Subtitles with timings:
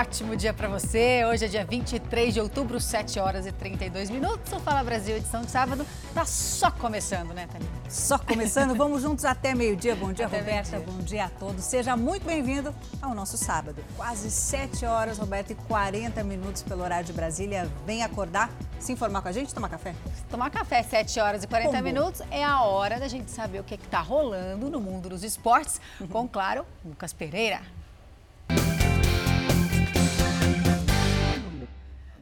[0.00, 1.26] ótimo dia para você.
[1.26, 4.50] Hoje é dia 23 de outubro, 7 horas e 32 minutos.
[4.50, 7.70] O Fala Brasil, edição de sábado, tá só começando, né, Thalita?
[7.90, 8.74] Só começando.
[8.74, 9.94] Vamos juntos até meio-dia.
[9.94, 10.78] Bom dia, até Roberta.
[10.78, 10.86] -dia.
[10.86, 11.64] Bom dia a todos.
[11.64, 13.84] Seja muito bem-vindo ao nosso sábado.
[13.94, 17.68] Quase 7 horas, Roberta, e 40 minutos pelo horário de Brasília.
[17.84, 19.94] Vem acordar, se informar com a gente, tomar café?
[20.30, 21.82] Tomar café, 7 horas e 40 Como?
[21.82, 22.22] minutos.
[22.30, 25.78] É a hora da gente saber o que está rolando no mundo dos esportes.
[26.00, 26.06] Uhum.
[26.06, 27.60] Com, claro, Lucas Pereira.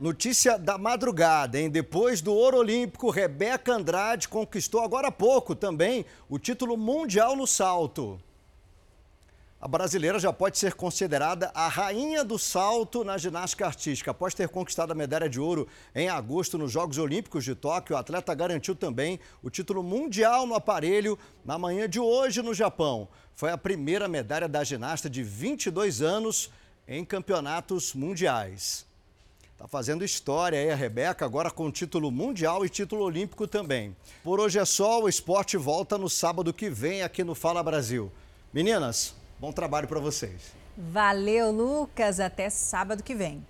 [0.01, 1.69] Notícia da madrugada, hein?
[1.69, 7.49] Depois do ouro olímpico, Rebeca Andrade conquistou agora há pouco também o título mundial no
[7.49, 8.21] salto.
[9.61, 14.13] A brasileira já pode ser considerada a rainha do salto na ginástica artística.
[14.13, 17.99] Após ter conquistado a medalha de ouro em agosto nos Jogos Olímpicos de Tóquio, o
[17.99, 23.09] atleta garantiu também o título mundial no aparelho na manhã de hoje no Japão.
[23.35, 26.53] Foi a primeira medalha da ginasta de 22 anos
[26.87, 28.88] em campeonatos mundiais.
[29.59, 33.95] Está fazendo história aí a Rebeca, agora com título mundial e título olímpico também.
[34.23, 38.09] Por hoje é só, o esporte volta no sábado que vem aqui no Fala Brasil.
[38.53, 40.53] Meninas, bom trabalho para vocês.
[40.77, 42.21] Valeu, Lucas.
[42.21, 43.45] Até sábado que vem.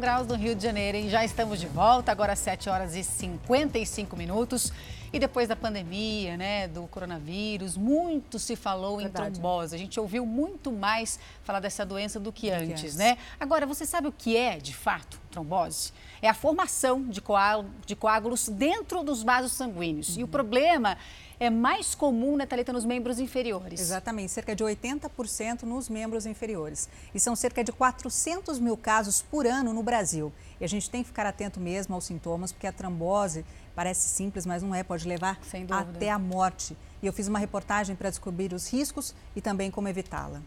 [0.00, 1.10] Graus no Rio de Janeiro, hein?
[1.10, 4.72] Já estamos de volta, agora às 7 horas e 55 minutos.
[5.12, 9.28] E depois da pandemia, né, do coronavírus, muito se falou Verdade.
[9.28, 9.74] em trombose.
[9.74, 13.18] A gente ouviu muito mais falar dessa doença do que antes, né?
[13.38, 15.92] Agora, você sabe o que é, de fato, trombose?
[16.22, 20.14] É a formação de, coágulos dentro dos vasos sanguíneos.
[20.14, 20.20] Uhum.
[20.20, 20.96] E o problema
[21.40, 23.80] é mais comum, né, Thalita, nos membros inferiores.
[23.80, 26.86] Exatamente, cerca de 80% nos membros inferiores.
[27.14, 30.30] E são cerca de 400 mil casos por ano no Brasil.
[30.60, 33.42] E a gente tem que ficar atento mesmo aos sintomas, porque a trombose
[33.74, 35.40] parece simples, mas não é, pode levar
[35.70, 36.76] até a morte.
[37.02, 40.42] E eu fiz uma reportagem para descobrir os riscos e também como evitá-la.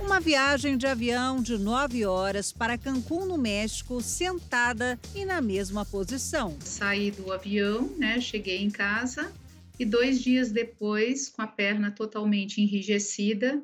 [0.00, 5.84] Uma viagem de avião de nove horas para Cancún, no México, sentada e na mesma
[5.84, 6.56] posição.
[6.64, 8.20] Saí do avião, né?
[8.20, 9.32] Cheguei em casa
[9.78, 13.62] e dois dias depois, com a perna totalmente enrijecida,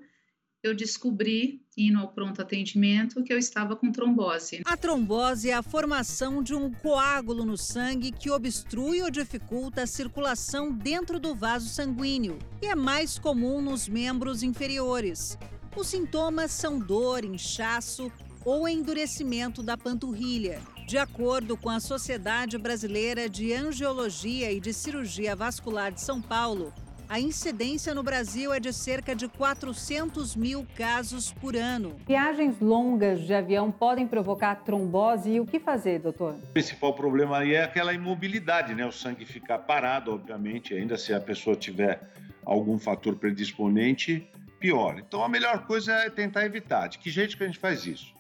[0.65, 4.63] eu descobri, indo ao pronto atendimento, que eu estava com trombose.
[4.65, 9.87] A trombose é a formação de um coágulo no sangue que obstrui ou dificulta a
[9.87, 15.37] circulação dentro do vaso sanguíneo e é mais comum nos membros inferiores.
[15.77, 18.11] Os sintomas são dor, inchaço
[18.43, 20.63] ou endurecimento da panturrilha.
[20.87, 26.75] De acordo com a Sociedade Brasileira de Angiologia e de Cirurgia Vascular de São Paulo,
[27.09, 31.97] a incidência no Brasil é de cerca de 400 mil casos por ano.
[32.07, 36.35] Viagens longas de avião podem provocar trombose e o que fazer, doutor?
[36.35, 38.85] O principal problema aí é aquela imobilidade, né?
[38.85, 41.99] O sangue ficar parado, obviamente, ainda se a pessoa tiver
[42.45, 44.29] algum fator predisponente,
[44.61, 44.99] pior.
[44.99, 46.89] Então a melhor coisa é tentar evitar.
[46.89, 48.13] De que jeito que a gente faz isso?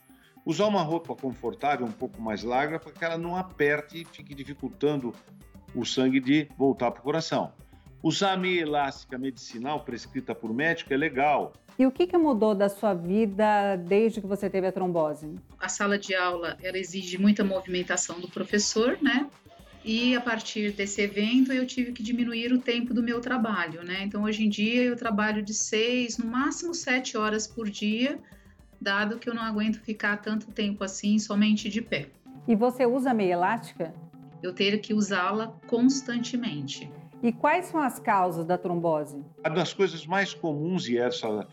[0.46, 4.34] Usar uma roupa confortável, um pouco mais larga, para que ela não aperte e fique
[4.34, 5.14] dificultando
[5.74, 7.52] o sangue de voltar para o coração.
[8.02, 11.54] Usar a meia elástica medicinal prescrita por médico é legal.
[11.78, 15.34] E o que, que mudou da sua vida desde que você teve a trombose?
[15.58, 19.26] A sala de aula ela exige muita movimentação do professor, né?
[19.82, 24.02] E a partir desse evento eu tive que diminuir o tempo do meu trabalho, né?
[24.02, 28.18] Então hoje em dia eu trabalho de seis, no máximo sete horas por dia
[28.84, 32.10] dado que eu não aguento ficar tanto tempo assim somente de pé.
[32.46, 33.94] E você usa meia elástica?
[34.42, 36.92] Eu teria que usá-la constantemente.
[37.22, 39.24] E quais são as causas da trombose?
[39.38, 41.48] Uma das coisas mais comuns e essa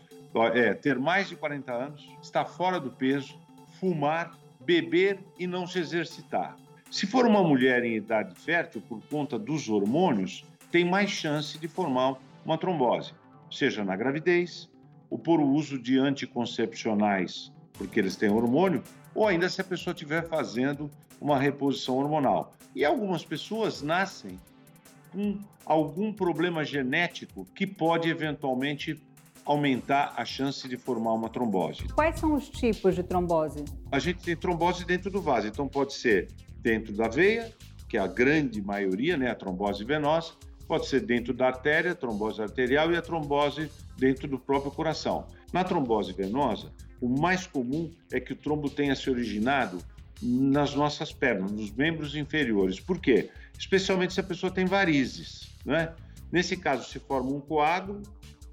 [0.54, 3.38] é ter mais de 40 anos, estar fora do peso,
[3.80, 6.56] fumar, beber e não se exercitar.
[6.90, 11.66] Se for uma mulher em idade fértil, por conta dos hormônios, tem mais chance de
[11.66, 13.14] formar uma trombose,
[13.50, 14.68] seja na gravidez,
[15.12, 18.82] ou por o uso de anticoncepcionais, porque eles têm hormônio,
[19.14, 22.54] ou ainda se a pessoa estiver fazendo uma reposição hormonal.
[22.74, 24.40] E algumas pessoas nascem
[25.12, 28.98] com algum problema genético que pode eventualmente
[29.44, 31.86] aumentar a chance de formar uma trombose.
[31.88, 33.66] Quais são os tipos de trombose?
[33.90, 37.52] A gente tem trombose dentro do vaso, então pode ser dentro da veia,
[37.86, 40.32] que é a grande maioria, né, a trombose venosa,
[40.66, 43.70] pode ser dentro da artéria, trombose arterial e a trombose
[44.02, 45.28] dentro do próprio coração.
[45.52, 49.78] Na trombose venosa, o mais comum é que o trombo tenha se originado
[50.20, 52.80] nas nossas pernas, nos membros inferiores.
[52.80, 53.30] Por quê?
[53.56, 55.94] Especialmente se a pessoa tem varizes, né?
[56.32, 58.02] Nesse caso, se forma um coágulo,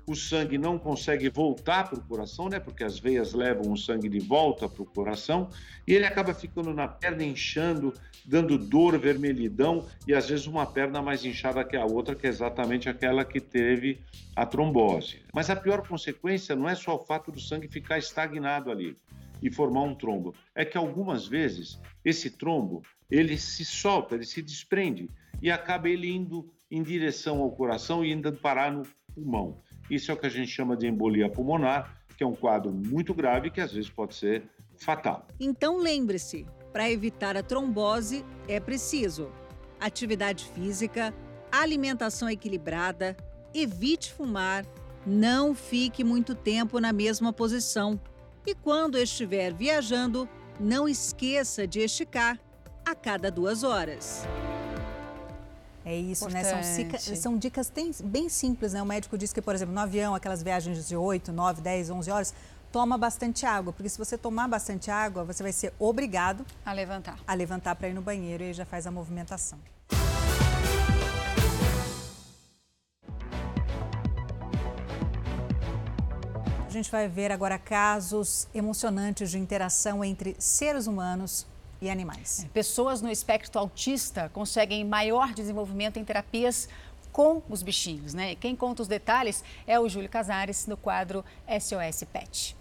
[0.10, 2.60] o sangue não consegue voltar para o coração, né?
[2.60, 5.52] Porque as veias levam o sangue de volta para o coração
[5.88, 7.94] e ele acaba ficando na perna inchando,
[8.26, 12.30] dando dor, vermelhidão e às vezes uma perna mais inchada que a outra, que é
[12.30, 14.00] exatamente aquela que teve
[14.36, 15.22] a trombose.
[15.32, 18.98] Mas a pior consequência não é só o fato do sangue ficar estagnado ali
[19.44, 24.42] e formar um trombo, é que algumas vezes esse trombo ele se solta, ele se
[24.42, 25.08] desprende
[25.40, 29.62] e acaba ele indo em direção ao coração e indo parar no pulmão.
[29.89, 33.13] Isso é o que a gente chama de embolia pulmonar, que é um quadro muito
[33.13, 34.44] grave que às vezes pode ser
[34.77, 35.27] fatal.
[35.39, 39.31] Então lembre-se, para evitar a trombose é preciso
[39.80, 41.13] atividade física,
[41.51, 43.15] alimentação equilibrada,
[43.53, 44.65] evite fumar,
[45.06, 48.00] não fique muito tempo na mesma posição.
[48.45, 50.27] E quando estiver viajando,
[50.59, 52.39] não esqueça de esticar
[52.86, 54.27] a cada duas horas.
[55.89, 56.83] É isso, Importante.
[56.83, 57.00] né?
[57.00, 57.71] São, são dicas
[58.03, 58.81] bem simples, né?
[58.83, 62.12] O médico diz que, por exemplo, no avião, aquelas viagens de 8, 9, 10, 11
[62.12, 62.33] horas,
[62.71, 67.18] toma bastante água, porque se você tomar bastante água, você vai ser obrigado a levantar.
[67.25, 69.57] A levantar para ir no banheiro e aí já faz a movimentação.
[76.68, 81.47] A gente vai ver agora casos emocionantes de interação entre seres humanos
[81.81, 82.46] e animais.
[82.46, 86.68] É, pessoas no espectro autista conseguem maior desenvolvimento em terapias
[87.12, 88.36] com os bichinhos, né?
[88.36, 92.56] Quem conta os detalhes é o Júlio Casares no quadro SOS Pet.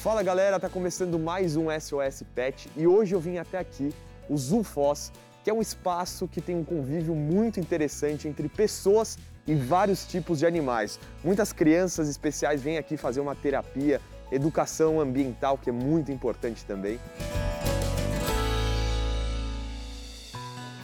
[0.00, 3.92] Fala galera, tá começando mais um SOS Pet e hoje eu vim até aqui,
[4.28, 5.12] o Zulfoz,
[5.42, 10.38] que é um espaço que tem um convívio muito interessante entre pessoas e vários tipos
[10.38, 11.00] de animais.
[11.24, 14.00] Muitas crianças especiais vêm aqui fazer uma terapia,
[14.30, 17.00] educação ambiental, que é muito importante também.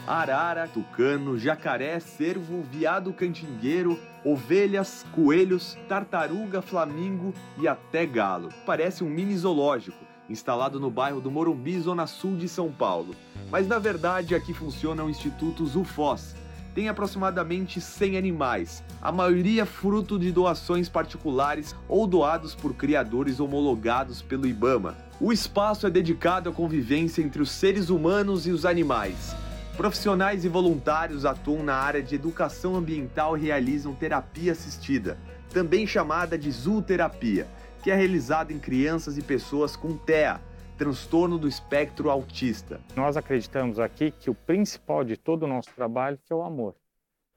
[0.07, 8.49] Arara, tucano, jacaré, cervo, viado cantingueiro, ovelhas, coelhos, tartaruga, flamingo e até galo.
[8.65, 9.97] Parece um mini zoológico,
[10.29, 13.15] instalado no bairro do Morumbi, zona sul de São Paulo.
[13.49, 16.35] Mas na verdade aqui funciona o Instituto Zufós.
[16.75, 24.21] Tem aproximadamente 100 animais, a maioria fruto de doações particulares ou doados por criadores homologados
[24.21, 24.93] pelo IBAMA.
[25.21, 29.33] O espaço é dedicado à convivência entre os seres humanos e os animais
[29.77, 35.17] Profissionais e voluntários atuam na área de educação ambiental e realizam terapia assistida,
[35.53, 37.45] também chamada de zooterapia,
[37.83, 40.39] que é realizada em crianças e pessoas com TEA,
[40.77, 42.79] transtorno do espectro autista.
[42.95, 46.73] Nós acreditamos aqui que o principal de todo o nosso trabalho é o amor,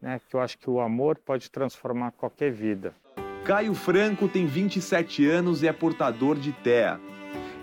[0.00, 0.20] né?
[0.28, 2.94] Que eu acho que o amor pode transformar qualquer vida.
[3.44, 7.00] Caio Franco tem 27 anos e é portador de TEA.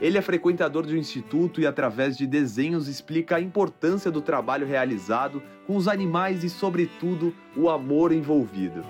[0.01, 4.67] Ele é frequentador de um instituto e, através de desenhos, explica a importância do trabalho
[4.67, 8.81] realizado com os animais e, sobretudo, o amor envolvido.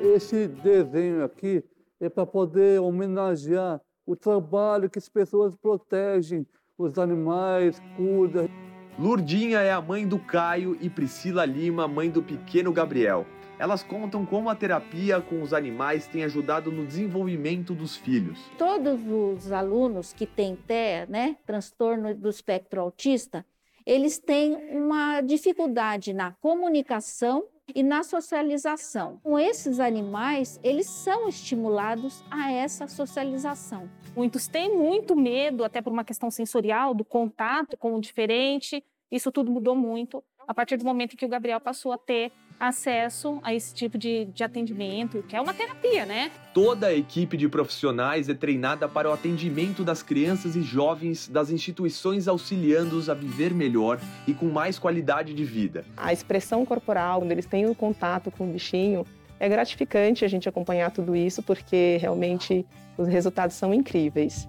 [0.00, 1.64] Esse desenho aqui
[2.00, 6.46] é para poder homenagear o trabalho que as pessoas protegem
[6.78, 8.48] os animais, cuidam.
[8.96, 13.26] Lurdinha é a mãe do Caio e Priscila Lima, mãe do pequeno Gabriel.
[13.58, 18.38] Elas contam como a terapia com os animais tem ajudado no desenvolvimento dos filhos.
[18.56, 23.44] Todos os alunos que têm TEA, né, transtorno do espectro autista,
[23.84, 29.18] eles têm uma dificuldade na comunicação e na socialização.
[29.24, 33.90] Com esses animais, eles são estimulados a essa socialização.
[34.14, 38.84] Muitos têm muito medo, até por uma questão sensorial, do contato com o diferente.
[39.10, 43.38] Isso tudo mudou muito a partir do momento que o Gabriel passou a ter acesso
[43.42, 46.30] a esse tipo de, de atendimento, que é uma terapia, né?
[46.52, 51.50] Toda a equipe de profissionais é treinada para o atendimento das crianças e jovens das
[51.50, 55.84] instituições auxiliando-os a viver melhor e com mais qualidade de vida.
[55.96, 59.06] A expressão corporal, quando eles têm o um contato com o bichinho,
[59.40, 64.48] é gratificante a gente acompanhar tudo isso, porque realmente os resultados são incríveis.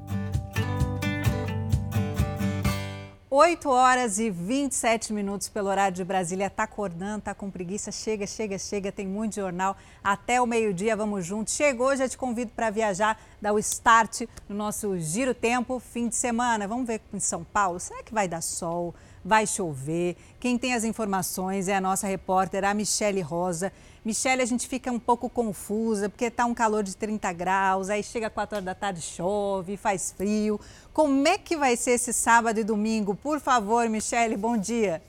[3.32, 6.50] 8 horas e 27 minutos pelo horário de Brasília.
[6.50, 7.92] Tá acordando, tá com preguiça?
[7.92, 8.92] Chega, chega, chega.
[8.92, 9.78] Tem muito jornal.
[10.04, 11.54] Até o meio-dia, vamos juntos.
[11.54, 16.16] Chegou, já te convido para viajar, dar o start no nosso Giro Tempo, fim de
[16.16, 16.68] semana.
[16.68, 17.80] Vamos ver em São Paulo.
[17.80, 18.96] Será que vai dar sol?
[19.24, 20.16] Vai chover?
[20.40, 23.72] Quem tem as informações é a nossa repórter, a Michele Rosa.
[24.04, 28.02] Michele, a gente fica um pouco confusa, porque está um calor de 30 graus, aí
[28.02, 30.60] chega 4 horas da tarde, chove, faz frio.
[30.94, 33.14] Como é que vai ser esse sábado e domingo?
[33.14, 35.02] Por favor, Michele, bom dia.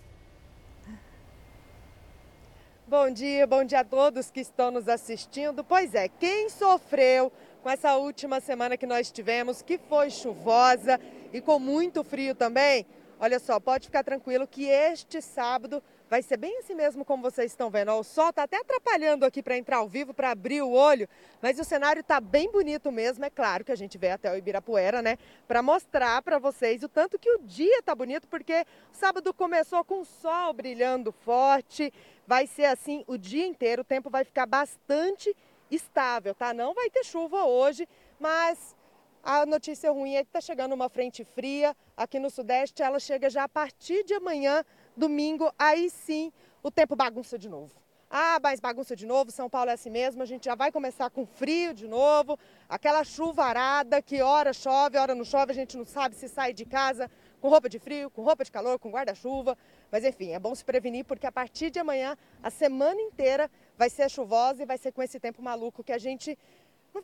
[2.89, 5.63] Bom dia, bom dia a todos que estão nos assistindo.
[5.63, 7.31] Pois é, quem sofreu
[7.63, 10.99] com essa última semana que nós tivemos, que foi chuvosa
[11.33, 12.85] e com muito frio também,
[13.21, 17.53] olha só, pode ficar tranquilo que este sábado vai ser bem assim mesmo como vocês
[17.53, 17.93] estão vendo.
[17.93, 21.09] o sol está até atrapalhando aqui para entrar ao vivo, para abrir o olho,
[21.41, 23.25] mas o cenário está bem bonito mesmo.
[23.25, 26.89] É claro que a gente veio até o Ibirapuera, né, para mostrar para vocês o
[26.89, 31.93] tanto que o dia está bonito, porque sábado começou com o sol brilhando forte.
[32.27, 35.37] Vai ser assim o dia inteiro, o tempo vai ficar bastante
[35.71, 36.53] estável, tá?
[36.53, 37.87] Não vai ter chuva hoje,
[38.19, 38.75] mas
[39.23, 42.83] a notícia ruim é que está chegando uma frente fria aqui no Sudeste.
[42.83, 44.65] Ela chega já a partir de amanhã
[44.97, 47.73] domingo, aí sim o tempo bagunça de novo.
[48.13, 51.09] Ah, mas bagunça de novo, São Paulo é assim mesmo, a gente já vai começar
[51.11, 52.37] com frio de novo,
[52.69, 56.65] aquela chuvarada que hora chove, hora não chove, a gente não sabe se sai de
[56.65, 57.09] casa
[57.41, 59.57] com roupa de frio, com roupa de calor, com guarda-chuva.
[59.91, 63.89] Mas enfim, é bom se prevenir porque a partir de amanhã, a semana inteira vai
[63.89, 66.39] ser chuvosa e vai ser com esse tempo maluco que a gente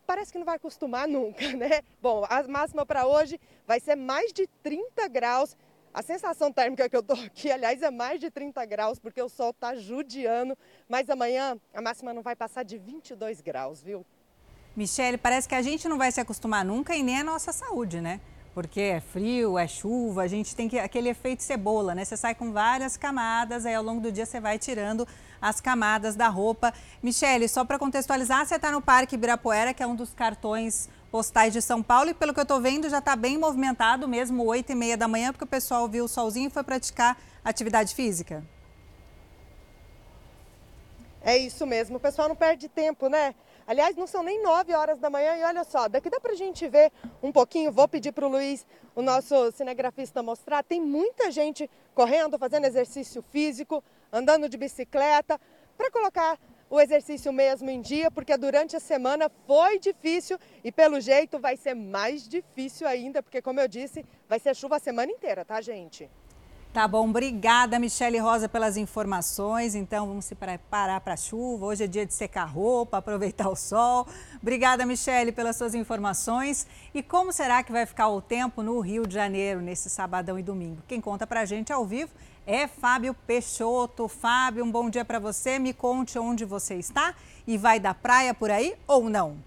[0.07, 1.83] parece que não vai acostumar nunca, né?
[2.01, 5.57] Bom, a máxima para hoje vai ser mais de 30 graus
[5.97, 9.31] a sensação térmica que eu estou aqui, aliás, é mais de 30 graus, porque o
[9.31, 10.55] sol está judiando.
[10.87, 14.05] Mas amanhã a máxima não vai passar de 22 graus, viu?
[14.77, 18.03] Michele, parece que a gente não vai se acostumar nunca e nem a nossa saúde,
[18.03, 18.21] né?
[18.57, 22.07] Porque é frio, é chuva, a gente tem que, aquele efeito cebola, né?
[22.07, 25.07] Você sai com várias camadas, aí ao longo do dia você vai tirando
[25.43, 26.73] as camadas da roupa.
[27.03, 31.53] Michele, só para contextualizar, você está no Parque Ibirapuera, que é um dos cartões postais
[31.53, 34.73] de São Paulo e pelo que eu estou vendo já está bem movimentado mesmo, 8
[34.73, 38.43] e meia da manhã, porque o pessoal viu o solzinho e foi praticar atividade física.
[41.21, 43.35] É isso mesmo, o pessoal não perde tempo, né?
[43.67, 46.37] Aliás, não são nem 9 horas da manhã e olha só, daqui dá para a
[46.37, 51.33] gente ver um pouquinho, vou pedir para o Luiz, o nosso cinegrafista, mostrar, tem muita
[51.33, 53.83] gente correndo, fazendo exercício físico,
[54.13, 55.41] andando de bicicleta,
[55.77, 56.39] para colocar
[56.71, 61.57] o exercício mesmo em dia, porque durante a semana foi difícil e pelo jeito vai
[61.57, 65.61] ser mais difícil ainda, porque como eu disse, vai ser chuva a semana inteira, tá,
[65.61, 66.09] gente?
[66.73, 69.75] Tá bom, obrigada, Michele Rosa, pelas informações.
[69.75, 71.65] Então, vamos se preparar para a chuva.
[71.65, 74.07] Hoje é dia de secar roupa, aproveitar o sol.
[74.43, 76.67] Obrigada, Michele, pelas suas informações.
[76.93, 80.43] E como será que vai ficar o tempo no Rio de Janeiro nesse sabadão e
[80.43, 80.83] domingo?
[80.87, 82.13] Quem conta para a gente ao vivo
[82.47, 84.07] é Fábio Peixoto.
[84.07, 85.59] Fábio, um bom dia para você.
[85.59, 87.15] Me conte onde você está
[87.47, 89.39] e vai da praia por aí ou não?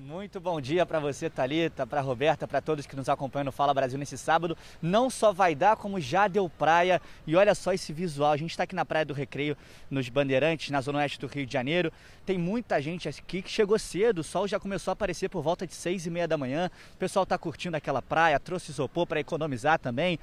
[0.00, 3.74] Muito bom dia para você, Talita, para Roberta, para todos que nos acompanham no Fala
[3.74, 4.56] Brasil nesse sábado.
[4.80, 7.02] Não só vai dar, como já deu praia.
[7.26, 8.30] E olha só esse visual.
[8.30, 9.56] A gente está aqui na Praia do Recreio,
[9.90, 11.92] nos Bandeirantes, na zona oeste do Rio de Janeiro.
[12.24, 14.20] Tem muita gente aqui que chegou cedo.
[14.20, 16.70] O sol já começou a aparecer por volta de seis e meia da manhã.
[16.94, 20.16] O pessoal está curtindo aquela praia, trouxe isopor para economizar também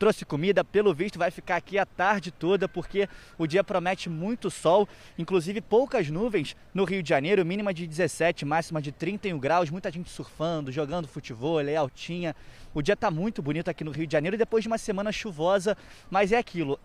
[0.00, 4.50] trouxe comida, pelo visto vai ficar aqui a tarde toda porque o dia promete muito
[4.50, 4.88] sol,
[5.18, 9.92] inclusive poucas nuvens no Rio de Janeiro, mínima de 17, máxima de 31 graus, muita
[9.92, 12.34] gente surfando, jogando futebol, altinha.
[12.72, 15.76] O dia está muito bonito aqui no Rio de Janeiro depois de uma semana chuvosa,
[16.08, 16.80] mas é aquilo,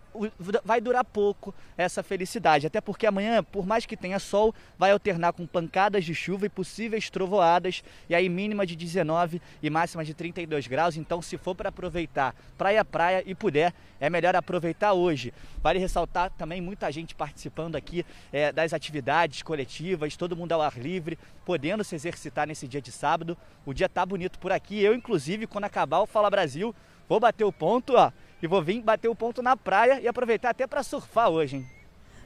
[0.62, 5.32] vai durar pouco essa felicidade, até porque amanhã, por mais que tenha sol, vai alternar
[5.32, 10.12] com pancadas de chuva e possíveis trovoadas, e aí mínima de 19 e máxima de
[10.12, 10.96] 32 graus.
[10.96, 15.32] Então, se for para aproveitar praia praia e puder, é melhor aproveitar hoje.
[15.62, 20.78] Vale ressaltar também muita gente participando aqui é, das atividades coletivas, todo mundo ao ar
[20.78, 23.36] livre, podendo se exercitar nesse dia de sábado.
[23.64, 24.82] O dia tá bonito por aqui.
[24.82, 26.74] Eu, inclusive, quando acabar o Fala Brasil,
[27.08, 28.10] vou bater o ponto, ó,
[28.42, 31.75] e vou vir bater o ponto na praia e aproveitar até para surfar hoje, hein?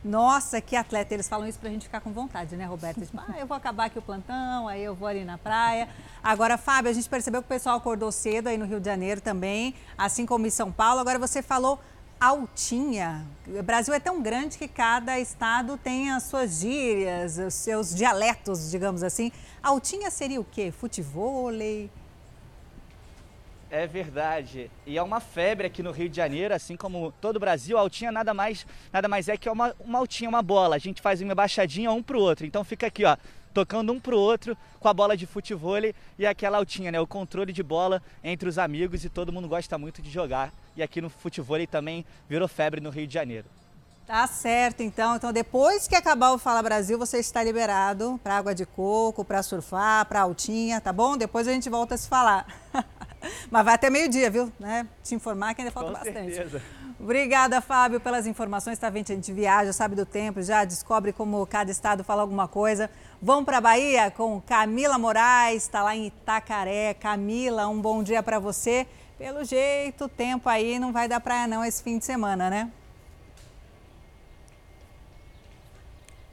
[0.03, 1.13] Nossa, que atleta.
[1.13, 3.01] Eles falam isso pra gente ficar com vontade, né, Roberto?
[3.01, 5.89] Tipo, ah, eu vou acabar aqui o plantão, aí eu vou ali na praia.
[6.23, 9.21] Agora, Fábio, a gente percebeu que o pessoal acordou cedo aí no Rio de Janeiro
[9.21, 11.01] também, assim como em São Paulo.
[11.01, 11.79] Agora você falou
[12.19, 13.27] altinha.
[13.47, 18.71] O Brasil é tão grande que cada estado tem as suas gírias, os seus dialetos,
[18.71, 19.33] digamos assim.
[19.63, 20.71] Altinha seria o quê?
[20.71, 21.91] Futevôlei?
[23.71, 24.69] É verdade.
[24.85, 27.79] E é uma febre aqui no Rio de Janeiro, assim como todo o Brasil.
[27.79, 30.75] A altinha nada mais, nada mais é que uma, uma altinha, uma bola.
[30.75, 32.45] A gente faz uma baixadinha um pro outro.
[32.45, 33.17] Então fica aqui, ó,
[33.55, 35.79] tocando um pro outro com a bola de futebol
[36.19, 37.01] e aquela altinha, né?
[37.01, 40.53] O controle de bola entre os amigos e todo mundo gosta muito de jogar.
[40.77, 43.47] E aqui no futebol também virou febre no Rio de Janeiro.
[44.05, 45.15] Tá certo, então.
[45.15, 49.41] Então, depois que acabar o Fala Brasil, você está liberado para água de coco, para
[49.41, 51.17] surfar, para altinha, tá bom?
[51.17, 52.45] Depois a gente volta a se falar.
[53.51, 54.53] Mas vai até meio-dia, viu?
[54.59, 54.87] Né?
[55.03, 56.35] Te informar que ainda falta Com bastante.
[56.35, 56.63] Certeza.
[56.99, 58.79] Obrigada, Fábio, pelas informações.
[58.79, 59.11] Tá vendo?
[59.11, 62.91] A gente viaja, sabe do tempo, já descobre como cada estado fala alguma coisa.
[63.23, 66.95] Vamos para a Bahia com Camila Moraes, está lá em Itacaré.
[66.95, 68.87] Camila, um bom dia para você.
[69.19, 72.71] Pelo jeito, o tempo aí não vai dar praia não esse fim de semana, né?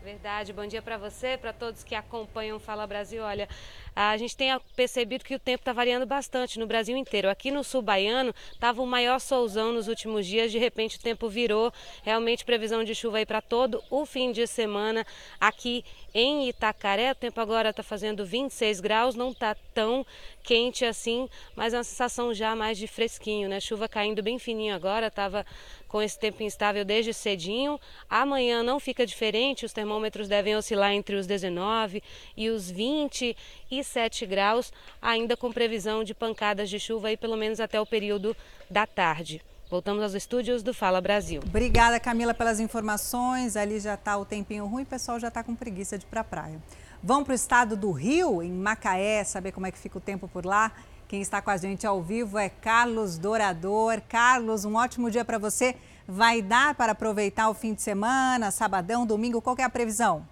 [0.08, 0.54] Verdade.
[0.54, 3.22] Bom dia para você, para todos que acompanham Fala Brasil.
[3.22, 3.46] Olha,
[3.94, 7.30] a gente tem percebido que o tempo está variando bastante no Brasil inteiro.
[7.30, 11.28] Aqui no sul baiano estava o maior solzão nos últimos dias, de repente o tempo
[11.28, 11.74] virou,
[12.04, 15.06] realmente previsão de chuva aí para todo o fim de semana.
[15.42, 15.84] Aqui
[16.14, 20.06] em Itacaré, o tempo agora está fazendo 26 graus, não está tão
[20.42, 23.60] quente assim, mas é uma sensação já mais de fresquinho, né?
[23.60, 25.46] Chuva caindo bem fininho agora, estava
[25.88, 27.80] com esse tempo instável desde cedinho.
[28.10, 32.04] Amanhã não fica diferente, os termômetros devem oscilar entre os 19
[32.36, 37.80] e os 27 graus, ainda com previsão de pancadas de chuva aí pelo menos até
[37.80, 38.36] o período
[38.70, 39.42] da tarde.
[39.70, 41.42] Voltamos aos estúdios do Fala Brasil.
[41.46, 43.58] Obrigada, Camila, pelas informações.
[43.58, 46.22] Ali já está o tempinho ruim, o pessoal já está com preguiça de ir para
[46.22, 46.62] a praia.
[47.04, 50.28] Vamos para o estado do Rio, em Macaé, saber como é que fica o tempo
[50.28, 50.72] por lá.
[51.08, 54.02] Quem está com a gente ao vivo é Carlos Dourador.
[54.10, 55.74] Carlos, um ótimo dia para você.
[56.06, 59.42] Vai dar para aproveitar o fim de semana, sabadão, domingo?
[59.42, 60.28] Qual é a previsão?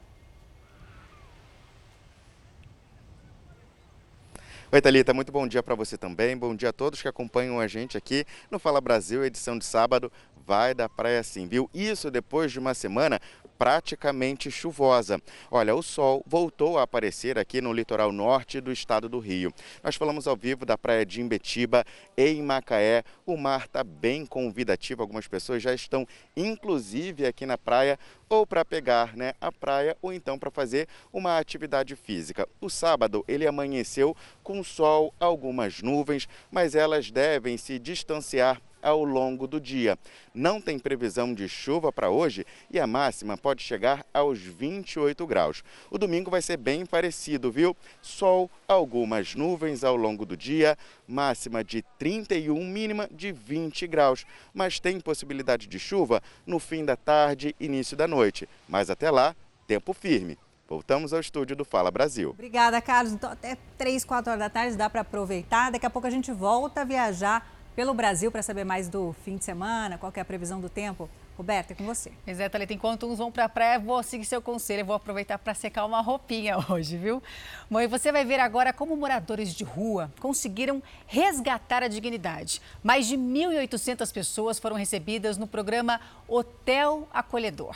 [4.69, 6.35] Oi, Thalita, muito bom dia para você também.
[6.35, 10.11] Bom dia a todos que acompanham a gente aqui no Fala Brasil, edição de sábado.
[10.45, 11.69] Vai da praia sim, viu?
[11.73, 13.21] Isso depois de uma semana
[13.57, 15.21] praticamente chuvosa.
[15.49, 19.53] Olha, o sol voltou a aparecer aqui no litoral norte do estado do Rio.
[19.83, 21.85] Nós falamos ao vivo da praia de Imbetiba,
[22.17, 23.03] em Macaé.
[23.25, 27.97] O mar está bem convidativo, algumas pessoas já estão inclusive aqui na praia
[28.27, 32.47] ou para pegar né, a praia ou então para fazer uma atividade física.
[32.59, 39.47] O sábado ele amanheceu com sol, algumas nuvens, mas elas devem se distanciar ao longo
[39.47, 39.97] do dia.
[40.31, 45.63] Não tem previsão de chuva para hoje e a máxima pode chegar aos 28 graus.
[45.89, 47.75] O domingo vai ser bem parecido, viu?
[47.99, 50.77] Sol, algumas nuvens ao longo do dia,
[51.07, 54.23] máxima de 31, mínima de 20 graus.
[54.53, 58.47] Mas tem possibilidade de chuva no fim da tarde, início da noite.
[58.69, 60.37] Mas até lá, tempo firme.
[60.67, 62.31] Voltamos ao estúdio do Fala Brasil.
[62.31, 63.13] Obrigada, Carlos.
[63.13, 65.71] Então, até 3, 4 horas da tarde dá para aproveitar.
[65.71, 69.37] Daqui a pouco a gente volta a viajar pelo Brasil para saber mais do fim
[69.37, 71.09] de semana, qual é a previsão do tempo.
[71.37, 72.13] Roberta, é com você.
[72.23, 74.95] Pois é, Thalita, enquanto uns vão para a praia, vou seguir seu conselho, eu vou
[74.95, 77.21] aproveitar para secar uma roupinha hoje, viu?
[77.69, 82.61] Bom, e você vai ver agora como moradores de rua conseguiram resgatar a dignidade.
[82.81, 87.75] Mais de 1.800 pessoas foram recebidas no programa Hotel Acolhedor.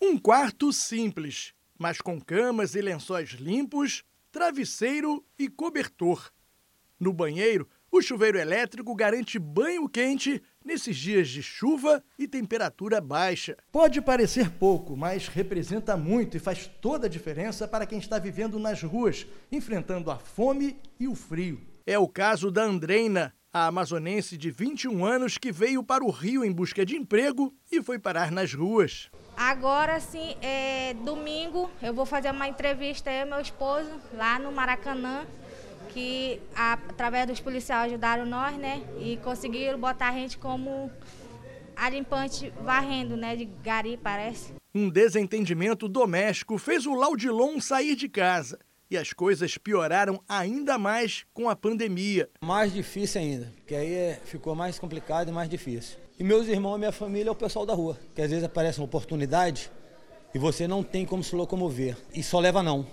[0.00, 6.30] Um quarto simples, mas com camas e lençóis limpos, travesseiro e cobertor.
[7.00, 13.56] No banheiro, o chuveiro elétrico garante banho quente nesses dias de chuva e temperatura baixa.
[13.72, 18.58] Pode parecer pouco, mas representa muito e faz toda a diferença para quem está vivendo
[18.58, 21.58] nas ruas, enfrentando a fome e o frio.
[21.86, 26.44] É o caso da Andreina, a amazonense de 21 anos que veio para o Rio
[26.44, 29.08] em busca de emprego e foi parar nas ruas.
[29.34, 35.26] Agora sim, é, domingo eu vou fazer uma entrevista aí meu esposo lá no Maracanã
[35.96, 38.82] que a, através dos policiais ajudaram nós, né?
[39.00, 40.90] E conseguiram botar a gente como
[41.74, 43.34] alimpante varrendo, né?
[43.34, 44.52] De gari, parece.
[44.74, 48.58] Um desentendimento doméstico fez o Laudilon sair de casa.
[48.90, 52.28] E as coisas pioraram ainda mais com a pandemia.
[52.42, 55.96] Mais difícil ainda, porque aí é, ficou mais complicado e mais difícil.
[56.18, 58.84] E meus irmãos, minha família é o pessoal da rua, que às vezes aparece uma
[58.84, 59.72] oportunidade
[60.34, 61.96] e você não tem como se locomover.
[62.14, 62.86] E só leva não,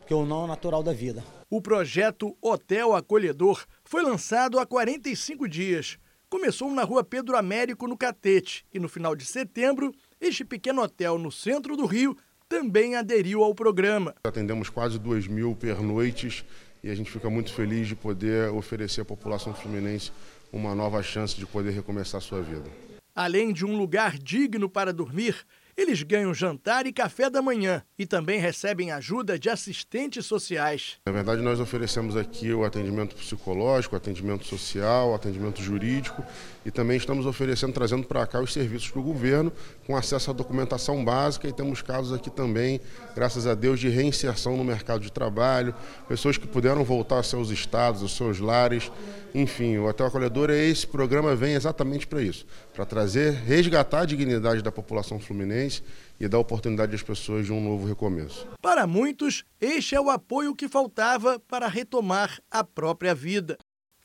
[0.00, 1.24] porque o não é natural da vida.
[1.48, 5.96] O projeto Hotel Acolhedor foi lançado há 45 dias.
[6.28, 11.18] Começou na rua Pedro Américo, no Catete, e no final de setembro, este pequeno hotel
[11.18, 12.16] no centro do Rio
[12.48, 14.12] também aderiu ao programa.
[14.24, 16.44] Atendemos quase 2 mil pernoites
[16.82, 20.10] e a gente fica muito feliz de poder oferecer à população fluminense
[20.52, 22.68] uma nova chance de poder recomeçar a sua vida.
[23.14, 28.06] Além de um lugar digno para dormir, eles ganham jantar e café da manhã e
[28.06, 30.96] também recebem ajuda de assistentes sociais.
[31.04, 36.24] Na verdade, nós oferecemos aqui o atendimento psicológico, atendimento social, atendimento jurídico
[36.64, 39.52] e também estamos oferecendo, trazendo para cá os serviços do governo
[39.86, 42.80] com acesso à documentação básica e temos casos aqui também,
[43.14, 45.74] graças a Deus, de reinserção no mercado de trabalho,
[46.08, 48.90] pessoas que puderam voltar aos seus estados, aos seus lares.
[49.34, 54.04] Enfim, o Hotel Acolhedor é esse programa vem exatamente para isso, para trazer, resgatar a
[54.04, 55.82] dignidade da população fluminense
[56.20, 58.46] e dar oportunidade às pessoas de um novo recomeço.
[58.60, 63.56] Para muitos, este é o apoio que faltava para retomar a própria vida.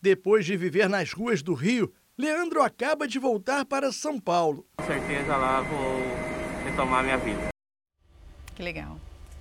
[0.01, 4.65] Depois de viver nas ruas do Rio, Leandro acaba de voltar para São Paulo.
[4.77, 5.99] Com certeza lá vou
[6.63, 7.49] retomar minha vida.
[8.55, 8.97] Que legal.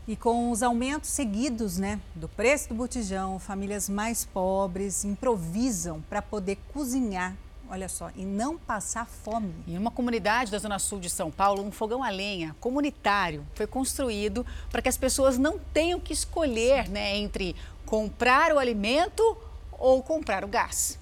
[0.08, 6.20] E com os aumentos seguidos né, do preço do botijão, famílias mais pobres improvisam para
[6.20, 7.36] poder cozinhar
[7.70, 9.54] olha só, e não passar fome.
[9.66, 13.66] Em uma comunidade da Zona Sul de São Paulo, um fogão a lenha comunitário foi
[13.66, 17.54] construído para que as pessoas não tenham que escolher né, entre
[17.86, 19.36] comprar o alimento
[19.72, 20.98] ou comprar o gás.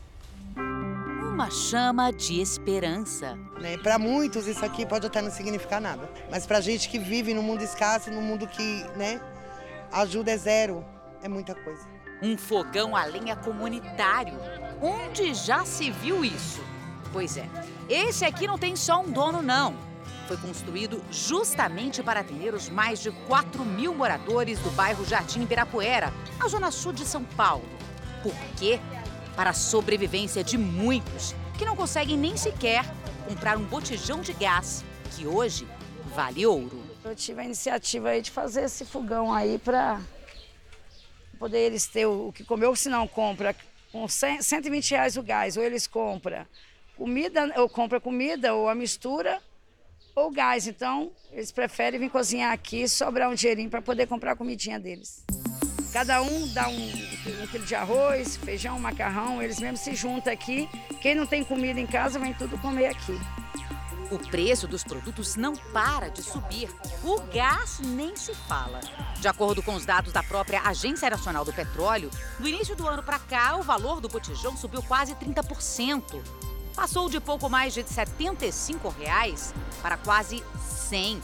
[0.55, 3.35] Uma chama de esperança.
[3.61, 3.79] Né?
[3.79, 7.43] Para muitos isso aqui pode até não significar nada, mas para gente que vive no
[7.43, 9.21] mundo escasso, no mundo que né,
[9.91, 10.85] ajuda é zero,
[11.23, 11.98] é muita coisa.
[12.21, 14.35] Um fogão a lenha comunitário.
[14.81, 16.61] Onde já se viu isso?
[17.13, 17.49] Pois é,
[17.89, 19.75] esse aqui não tem só um dono, não.
[20.27, 26.13] Foi construído justamente para atender os mais de 4 mil moradores do bairro Jardim Ibirapuera,
[26.39, 27.65] na zona sul de São Paulo.
[28.23, 28.79] Por quê?
[29.35, 32.85] Para a sobrevivência de muitos que não conseguem nem sequer
[33.27, 34.85] comprar um botijão de gás,
[35.17, 35.67] que hoje
[36.15, 36.83] vale ouro.
[37.05, 40.01] Eu tive a iniciativa aí de fazer esse fogão aí para
[41.39, 43.55] poder eles ter o que comer, ou se não compra
[43.93, 46.47] com 100, 120 reais o gás, ou eles compram
[46.97, 49.41] comida, ou compra comida, ou a mistura,
[50.15, 50.67] ou gás.
[50.67, 54.79] Então, eles preferem vir cozinhar aqui e sobrar um dinheirinho para poder comprar a comidinha
[54.79, 55.25] deles.
[55.93, 60.69] Cada um dá um, um, quilo de arroz, feijão, macarrão, eles mesmos se juntam aqui.
[61.01, 63.17] Quem não tem comida em casa, vem tudo comer aqui.
[64.11, 66.75] O preço dos produtos não para de subir.
[67.05, 68.81] O gás nem se fala.
[69.21, 73.03] De acordo com os dados da própria Agência Nacional do Petróleo, do início do ano
[73.03, 76.23] para cá, o valor do botijão subiu quase 30%.
[76.75, 80.43] Passou de pouco mais de 75 reais para quase
[80.89, 81.21] 100.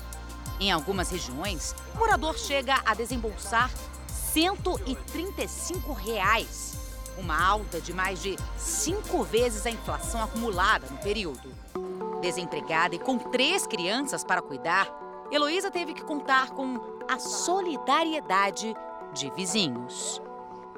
[0.60, 3.70] Em algumas regiões, o morador chega a desembolsar
[4.08, 6.76] 135 reais,
[7.16, 11.63] uma alta de mais de cinco vezes a inflação acumulada no período.
[12.24, 14.88] Desempregada e com três crianças para cuidar,
[15.30, 18.74] Heloísa teve que contar com a solidariedade
[19.12, 20.22] de vizinhos.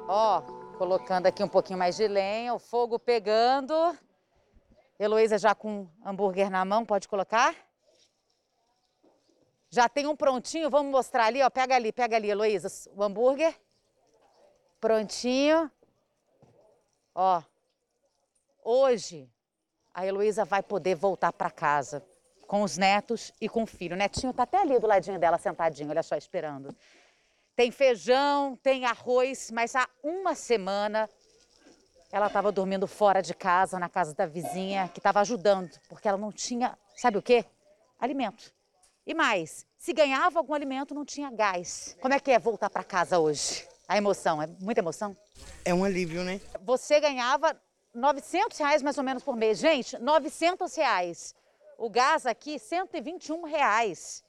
[0.09, 3.73] Ó, oh, colocando aqui um pouquinho mais de lenha, o fogo pegando.
[4.99, 7.55] Heloísa já com hambúrguer na mão, pode colocar?
[9.69, 11.49] Já tem um prontinho, vamos mostrar ali, ó.
[11.49, 13.55] Pega ali, pega ali, Heloísa, o hambúrguer.
[14.81, 15.71] Prontinho.
[17.15, 17.41] Ó,
[18.65, 19.31] hoje
[19.97, 22.05] a Heloísa vai poder voltar para casa
[22.45, 23.95] com os netos e com o filho.
[23.95, 26.73] O netinho está até ali do ladinho dela, sentadinho, olha só, esperando.
[27.55, 31.09] Tem feijão, tem arroz, mas há uma semana
[32.11, 36.17] ela estava dormindo fora de casa, na casa da vizinha, que estava ajudando, porque ela
[36.17, 37.43] não tinha, sabe o quê?
[37.99, 38.53] Alimento.
[39.03, 41.97] E mais, se ganhava algum alimento, não tinha gás.
[41.99, 43.67] Como é que é voltar para casa hoje?
[43.87, 45.17] A emoção, é muita emoção?
[45.65, 46.39] É um alívio, né?
[46.61, 47.59] Você ganhava
[47.97, 49.57] 900 reais mais ou menos por mês.
[49.57, 51.35] Gente, 900 reais.
[51.77, 54.23] O gás aqui, 121 reais.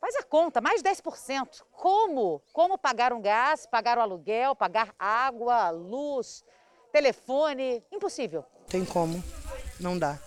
[0.00, 1.62] Faz a conta, mais 10%.
[1.72, 2.40] Como?
[2.52, 6.44] Como pagar um gás, pagar o aluguel, pagar água, luz,
[6.92, 7.82] telefone?
[7.90, 8.44] Impossível.
[8.68, 9.22] Tem como,
[9.80, 10.18] não dá.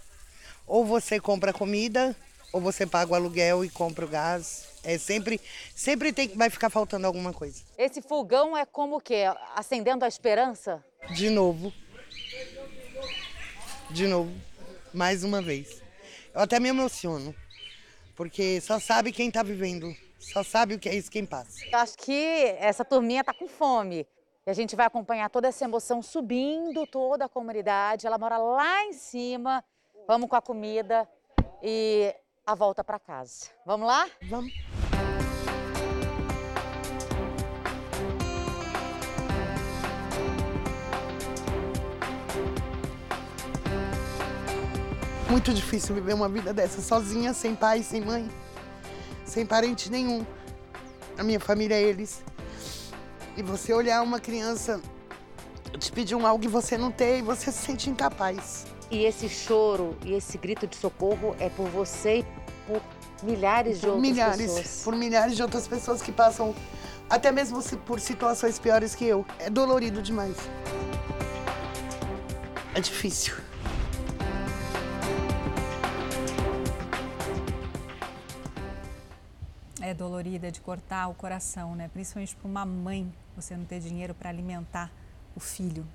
[0.67, 2.15] Ou você compra comida,
[2.51, 4.67] ou você paga o aluguel e compra o gás.
[4.83, 5.39] É sempre,
[5.75, 7.63] sempre tem, vai ficar faltando alguma coisa.
[7.77, 9.23] Esse fogão é como o quê?
[9.55, 10.83] Acendendo a esperança?
[11.13, 11.71] De novo
[13.91, 14.31] de novo,
[14.93, 15.81] mais uma vez.
[16.33, 17.35] Eu até me emociono,
[18.15, 21.65] porque só sabe quem está vivendo, só sabe o que é isso quem passa.
[21.69, 24.07] Eu acho que essa turminha está com fome.
[24.45, 28.07] E a gente vai acompanhar toda essa emoção subindo toda a comunidade.
[28.07, 29.63] Ela mora lá em cima.
[30.07, 31.07] Vamos com a comida
[31.61, 33.47] e a volta para casa.
[33.65, 34.09] Vamos lá?
[34.23, 34.51] Vamos.
[45.31, 48.29] Muito difícil viver uma vida dessa sozinha, sem pai, sem mãe,
[49.23, 50.25] sem parente nenhum.
[51.17, 52.21] A minha família é eles.
[53.37, 54.81] E você olhar uma criança
[55.79, 58.65] te pedir um algo e você não ter e você se sente incapaz.
[58.91, 62.25] E esse choro e esse grito de socorro é por você e
[62.67, 62.81] por
[63.23, 64.81] milhares de por outras milhares, pessoas.
[64.83, 66.53] Por milhares de outras pessoas que passam
[67.09, 69.25] até mesmo por situações piores que eu.
[69.39, 70.35] É dolorido demais.
[72.75, 73.33] É difícil.
[79.91, 81.89] É dolorida de cortar o coração, né?
[81.91, 84.89] Principalmente para uma mãe, você não ter dinheiro para alimentar
[85.35, 85.85] o filho.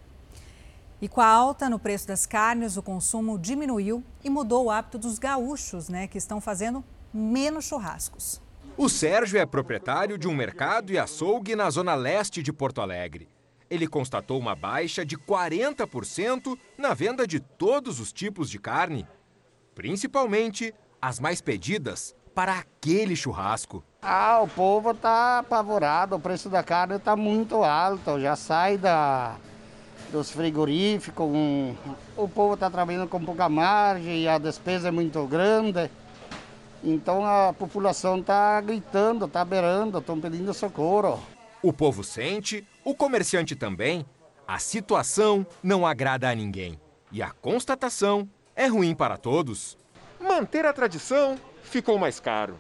[1.01, 4.99] E com a alta no preço das carnes, o consumo diminuiu e mudou o hábito
[4.99, 6.07] dos gaúchos, né?
[6.07, 8.39] Que estão fazendo menos churrascos.
[8.77, 13.31] O Sérgio é proprietário de um mercado e açougue na zona leste de Porto Alegre.
[13.71, 19.09] Ele constatou uma baixa de 40% na venda de todos os tipos de carne,
[19.75, 23.83] principalmente as mais pedidas para aquele churrasco.
[24.03, 29.37] Ah, o povo tá apavorado, o preço da carne está muito alto, já sai da
[30.13, 31.27] dos frigoríficos.
[31.27, 31.75] Um,
[32.15, 35.91] o povo está trabalhando com pouca margem a despesa é muito grande.
[36.85, 41.19] Então a população está gritando, está beirando, estão pedindo socorro.
[41.63, 44.05] O povo sente, o comerciante também.
[44.47, 46.79] A situação não agrada a ninguém.
[47.11, 49.79] E a constatação é ruim para todos.
[50.21, 52.59] Manter a tradição ficou mais caro.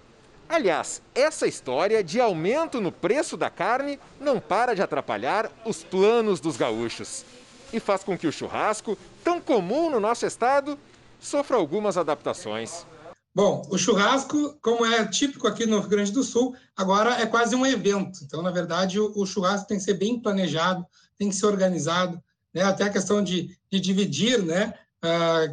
[0.49, 6.39] Aliás, essa história de aumento no preço da carne não para de atrapalhar os planos
[6.39, 7.25] dos gaúchos
[7.73, 10.79] e faz com que o churrasco, tão comum no nosso estado,
[11.19, 12.87] sofra algumas adaptações.
[13.35, 17.55] Bom, o churrasco, como é típico aqui no Rio Grande do Sul, agora é quase
[17.55, 18.21] um evento.
[18.23, 20.87] Então, na verdade, o, churrasco tem que ser bem planejado,
[21.19, 22.23] tem que ser organizado,
[22.55, 22.63] né?
[22.63, 24.73] até a questão de, de dividir, né?
[25.03, 25.53] Ah,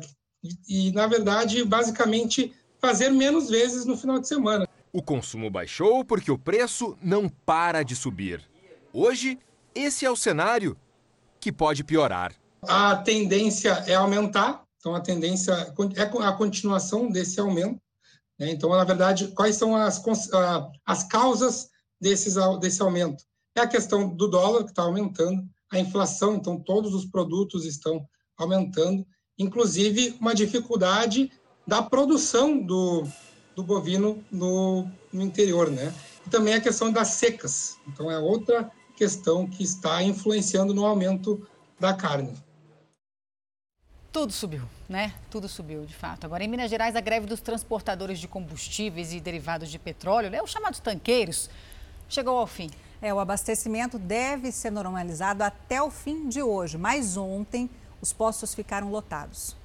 [0.68, 4.68] e, na verdade, basicamente, fazer menos vezes no final de semana.
[4.92, 8.44] O consumo baixou porque o preço não para de subir.
[8.92, 9.40] Hoje,
[9.74, 10.76] esse é o cenário
[11.40, 12.36] que pode piorar.
[12.62, 15.54] A tendência é aumentar, então a tendência
[15.96, 17.82] é a continuação desse aumento.
[18.38, 18.52] Né?
[18.52, 20.04] Então, na verdade, quais são as,
[20.86, 21.70] as causas
[22.02, 23.24] desses, desse aumento?
[23.56, 25.42] É a questão do dólar, que está aumentando,
[25.72, 28.06] a inflação, então todos os produtos estão
[28.38, 29.08] aumentando,
[29.40, 31.32] inclusive uma dificuldade
[31.66, 33.08] da produção do,
[33.56, 35.94] do bovino no, no interior, né?
[36.26, 37.78] E também a questão das secas.
[37.88, 41.46] Então, é outra questão que está influenciando no aumento
[41.80, 42.34] da carne.
[44.12, 45.14] Tudo subiu, né?
[45.30, 46.26] Tudo subiu, de fato.
[46.26, 50.42] Agora, em Minas Gerais, a greve dos transportadores de combustíveis e derivados de petróleo, né,
[50.42, 51.50] os chamados tanqueiros,
[52.08, 52.70] chegou ao fim.
[53.02, 58.54] É, o abastecimento deve ser normalizado até o fim de hoje, mas ontem os postos
[58.54, 59.56] ficaram lotados.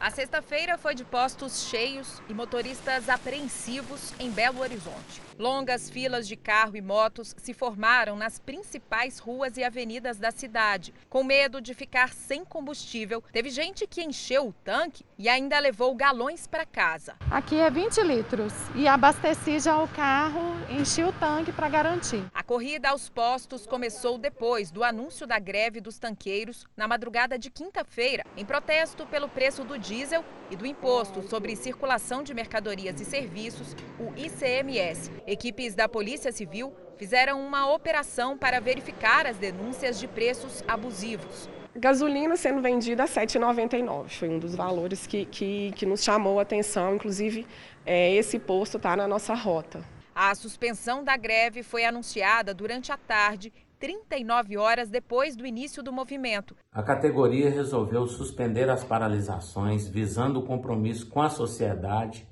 [0.00, 5.27] A sexta-feira foi de postos cheios e motoristas apreensivos em Belo Horizonte.
[5.38, 10.92] Longas filas de carro e motos se formaram nas principais ruas e avenidas da cidade.
[11.08, 15.94] Com medo de ficar sem combustível, teve gente que encheu o tanque e ainda levou
[15.94, 17.14] galões para casa.
[17.30, 22.24] Aqui é 20 litros e abasteci já o carro, enchi o tanque para garantir.
[22.34, 27.48] A corrida aos postos começou depois do anúncio da greve dos tanqueiros na madrugada de
[27.48, 33.04] quinta-feira, em protesto pelo preço do diesel e do Imposto sobre Circulação de Mercadorias e
[33.04, 35.10] Serviços, o ICMS.
[35.30, 41.50] Equipes da Polícia Civil fizeram uma operação para verificar as denúncias de preços abusivos.
[41.76, 46.38] Gasolina sendo vendida a R$ 7,99 foi um dos valores que, que, que nos chamou
[46.38, 46.94] a atenção.
[46.94, 47.46] Inclusive,
[47.84, 49.84] é, esse posto está na nossa rota.
[50.14, 55.92] A suspensão da greve foi anunciada durante a tarde 39 horas depois do início do
[55.92, 56.56] movimento.
[56.72, 62.26] A categoria resolveu suspender as paralisações visando o compromisso com a sociedade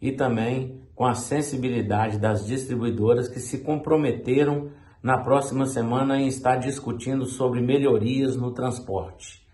[0.00, 4.70] e também com a sensibilidade das distribuidoras que se comprometeram
[5.02, 9.46] na próxima semana em estar discutindo sobre melhorias no transporte.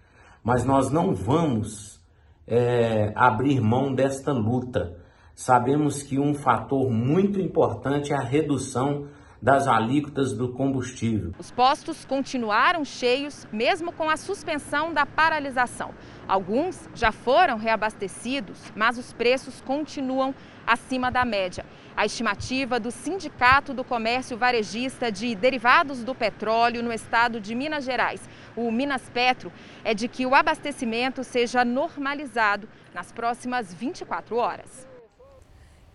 [0.42, 2.00] Mas nós não vamos
[2.46, 4.98] é, abrir mão desta luta.
[5.35, 9.09] Sabemos que um fator muito importante é a redução
[9.44, 11.35] das alíquotas do combustível.
[11.38, 15.90] Os postos continuaram cheios, mesmo com a suspensão da paralisação.
[16.26, 20.35] Alguns já foram reabastecidos, mas os preços continuam
[20.66, 21.66] acima da média.
[21.94, 27.85] A estimativa do Sindicato do Comércio Varejista de Derivados do Petróleo no estado de Minas
[27.85, 28.26] Gerais,
[28.57, 29.52] o Minas Petro,
[29.85, 34.93] é de que o abastecimento seja normalizado nas próximas 24 horas.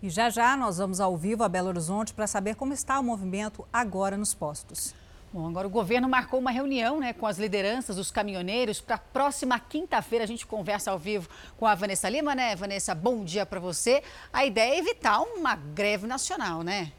[0.02, 3.04] E já já nós vamos ao vivo a Belo Horizonte para saber como está o
[3.04, 4.94] movimento agora nos postos.
[5.30, 8.98] Bom, agora o governo marcou uma reunião né, com as lideranças dos caminhoneiros para a
[8.98, 10.24] próxima quinta-feira.
[10.24, 12.56] A gente conversa ao vivo com a Vanessa Lima, né?
[12.56, 14.02] Vanessa, bom dia para você.
[14.32, 16.92] A ideia é evitar uma greve nacional, né?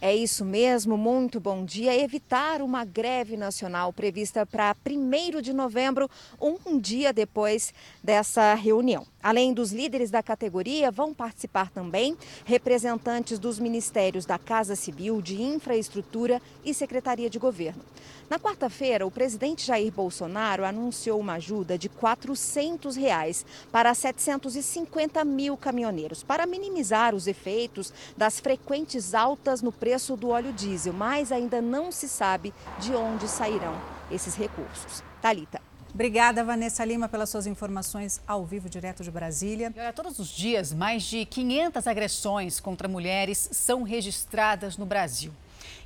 [0.00, 1.94] É isso mesmo, muito bom dia.
[1.94, 7.72] Evitar uma greve nacional prevista para 1 de novembro, um dia depois
[8.02, 9.06] dessa reunião.
[9.26, 15.42] Além dos líderes da categoria, vão participar também representantes dos ministérios da Casa Civil, de
[15.42, 17.82] Infraestrutura e Secretaria de Governo.
[18.30, 25.56] Na quarta-feira, o presidente Jair Bolsonaro anunciou uma ajuda de 400 reais para 750 mil
[25.56, 31.60] caminhoneiros, para minimizar os efeitos das frequentes altas no preço do óleo diesel, mas ainda
[31.60, 33.74] não se sabe de onde sairão
[34.08, 35.02] esses recursos.
[35.20, 35.65] Talita.
[35.96, 39.72] Obrigada, Vanessa Lima, pelas suas informações ao vivo, direto de Brasília.
[39.74, 45.32] E olha, todos os dias, mais de 500 agressões contra mulheres são registradas no Brasil.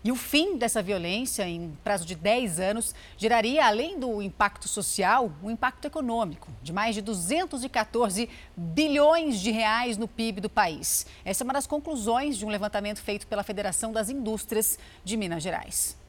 [0.02, 5.30] E o fim dessa violência, em prazo de 10 anos, geraria, além do impacto social,
[5.44, 11.06] um impacto econômico de mais de 214 bilhões de reais no PIB do país.
[11.24, 15.40] Essa é uma das conclusões de um levantamento feito pela Federação das Indústrias de Minas
[15.40, 15.99] Gerais.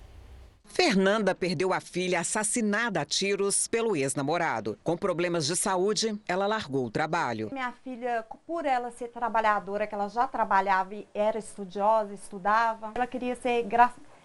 [0.73, 4.79] Fernanda perdeu a filha assassinada a tiros pelo ex-namorado.
[4.81, 7.49] Com problemas de saúde, ela largou o trabalho.
[7.51, 13.05] Minha filha, por ela ser trabalhadora, que ela já trabalhava e era estudiosa, estudava, ela
[13.05, 13.67] queria ser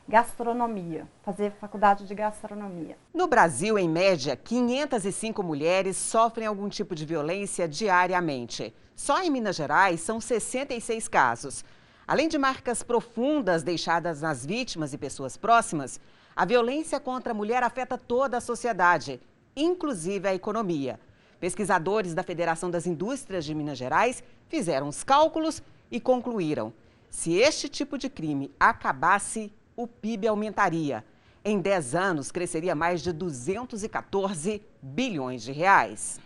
[0.09, 2.97] gastronomia, fazer faculdade de gastronomia.
[3.13, 8.73] No Brasil, em média, 505 mulheres sofrem algum tipo de violência diariamente.
[8.95, 11.65] Só em Minas Gerais são 66 casos.
[12.07, 16.01] Além de marcas profundas deixadas nas vítimas e pessoas próximas,
[16.37, 19.19] a violência contra a mulher afeta toda a sociedade,
[19.57, 21.01] inclusive a economia.
[21.41, 26.75] Pesquisadores da Federação das Indústrias de Minas Gerais fizeram os cálculos e concluíram:
[27.09, 31.03] se este tipo de crime acabasse, o PIB aumentaria.
[31.43, 36.21] Em 10 anos, cresceria mais de 214 bilhões de reais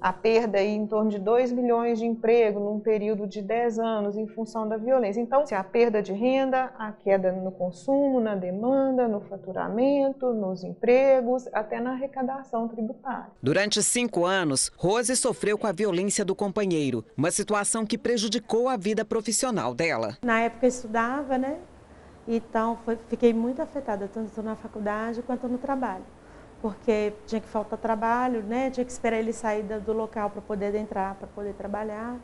[0.00, 4.16] a perda aí em torno de 2 milhões de emprego num período de 10 anos
[4.16, 5.20] em função da violência.
[5.20, 10.62] Então, se a perda de renda, a queda no consumo, na demanda, no faturamento, nos
[10.62, 13.26] empregos, até na arrecadação tributária.
[13.42, 18.76] Durante cinco anos, Rose sofreu com a violência do companheiro, uma situação que prejudicou a
[18.76, 20.16] vida profissional dela.
[20.22, 21.58] Na época eu estudava, né?
[22.28, 26.04] Então, foi, fiquei muito afetada, tanto na faculdade quanto no trabalho
[26.66, 28.72] porque tinha que faltar trabalho, né?
[28.72, 32.18] tinha que esperar ele sair do local para poder entrar, para poder trabalhar.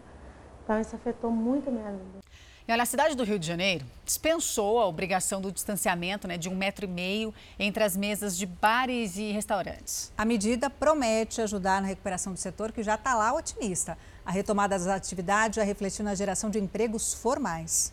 [0.65, 2.19] Então isso afetou muito a minha vida.
[2.67, 6.49] E olha, a cidade do Rio de Janeiro dispensou a obrigação do distanciamento né, de
[6.49, 10.13] um metro e meio entre as mesas de bares e restaurantes.
[10.19, 13.97] A medida promete ajudar na recuperação do setor que já está lá otimista.
[14.27, 17.93] A retomada das atividades já refletiu na geração de empregos formais.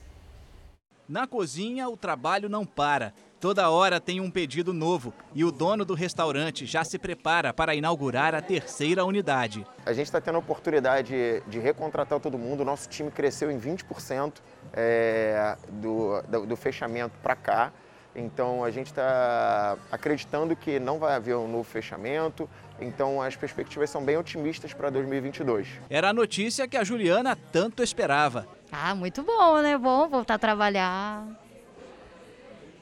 [1.07, 3.13] Na cozinha, o trabalho não para.
[3.39, 7.73] Toda hora tem um pedido novo e o dono do restaurante já se prepara para
[7.73, 9.65] inaugurar a terceira unidade.
[9.85, 12.61] A gente está tendo a oportunidade de recontratar todo mundo.
[12.61, 14.33] O nosso time cresceu em 20%
[14.73, 17.71] é, do, do, do fechamento para cá.
[18.13, 22.49] Então a gente está acreditando que não vai haver um novo fechamento.
[22.77, 25.79] Então as perspectivas são bem otimistas para 2022.
[25.89, 28.45] Era a notícia que a Juliana tanto esperava.
[28.69, 29.77] Ah, muito bom, né?
[29.77, 31.25] Bom voltar a trabalhar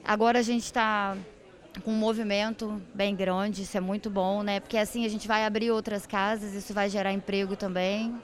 [0.08, 1.18] Agora a gente está
[1.84, 4.62] com um movimento bem grande, isso é muito bom, né?
[4.62, 8.16] Porque assim a gente vai abrir outras casas, isso vai gerar emprego também.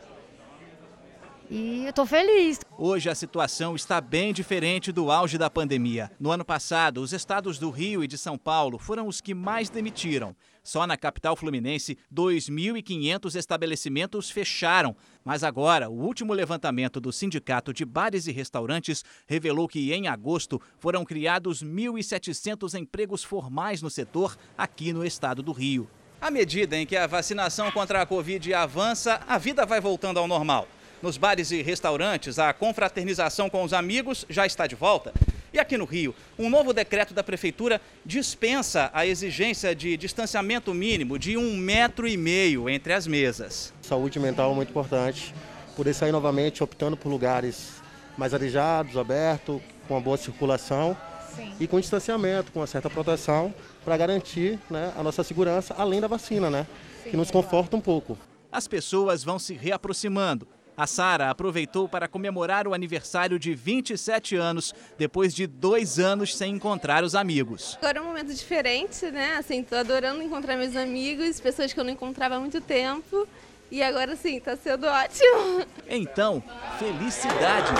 [1.51, 2.61] E eu estou feliz.
[2.77, 6.09] Hoje a situação está bem diferente do auge da pandemia.
[6.17, 9.69] No ano passado, os estados do Rio e de São Paulo foram os que mais
[9.69, 10.33] demitiram.
[10.63, 14.95] Só na capital fluminense, 2.500 estabelecimentos fecharam.
[15.23, 20.61] Mas agora, o último levantamento do Sindicato de Bares e Restaurantes revelou que em agosto
[20.79, 25.89] foram criados 1.700 empregos formais no setor aqui no estado do Rio.
[26.21, 30.27] À medida em que a vacinação contra a Covid avança, a vida vai voltando ao
[30.29, 30.65] normal.
[31.01, 35.11] Nos bares e restaurantes, a confraternização com os amigos já está de volta.
[35.53, 41.19] E aqui no Rio, um novo decreto da Prefeitura dispensa a exigência de distanciamento mínimo
[41.19, 43.71] de um metro e meio entre as mesas.
[43.83, 45.31] Saúde mental é muito importante,
[45.75, 47.73] por isso aí novamente optando por lugares
[48.17, 50.97] mais arejados, abertos, com uma boa circulação
[51.35, 51.53] Sim.
[51.59, 53.53] e com distanciamento, com uma certa proteção
[53.85, 56.65] para garantir né, a nossa segurança, além da vacina, né,
[57.03, 58.17] Sim, que nos conforta um pouco.
[58.51, 64.73] As pessoas vão se reaproximando a Sara aproveitou para comemorar o aniversário de 27 anos,
[64.97, 67.77] depois de dois anos sem encontrar os amigos.
[67.77, 69.35] Agora é um momento diferente, né?
[69.37, 73.27] Assim, tô adorando encontrar meus amigos, pessoas que eu não encontrava há muito tempo.
[73.71, 75.65] E agora sim, tá sendo ótimo.
[75.87, 76.43] Então,
[76.77, 77.71] felicidades!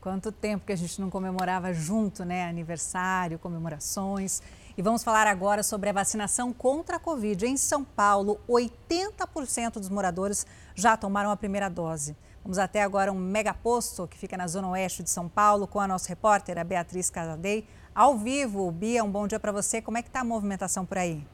[0.00, 2.48] Quanto tempo que a gente não comemorava junto, né?
[2.48, 4.42] Aniversário, comemorações.
[4.78, 7.44] E vamos falar agora sobre a vacinação contra a Covid.
[7.44, 12.16] Em São Paulo, 80% dos moradores já tomaram a primeira dose.
[12.44, 15.88] Vamos até agora um megaposto que fica na zona oeste de São Paulo com a
[15.88, 18.70] nossa repórter, a Beatriz Casadei, ao vivo.
[18.70, 19.82] Bia, um bom dia para você.
[19.82, 21.26] Como é que está a movimentação por aí?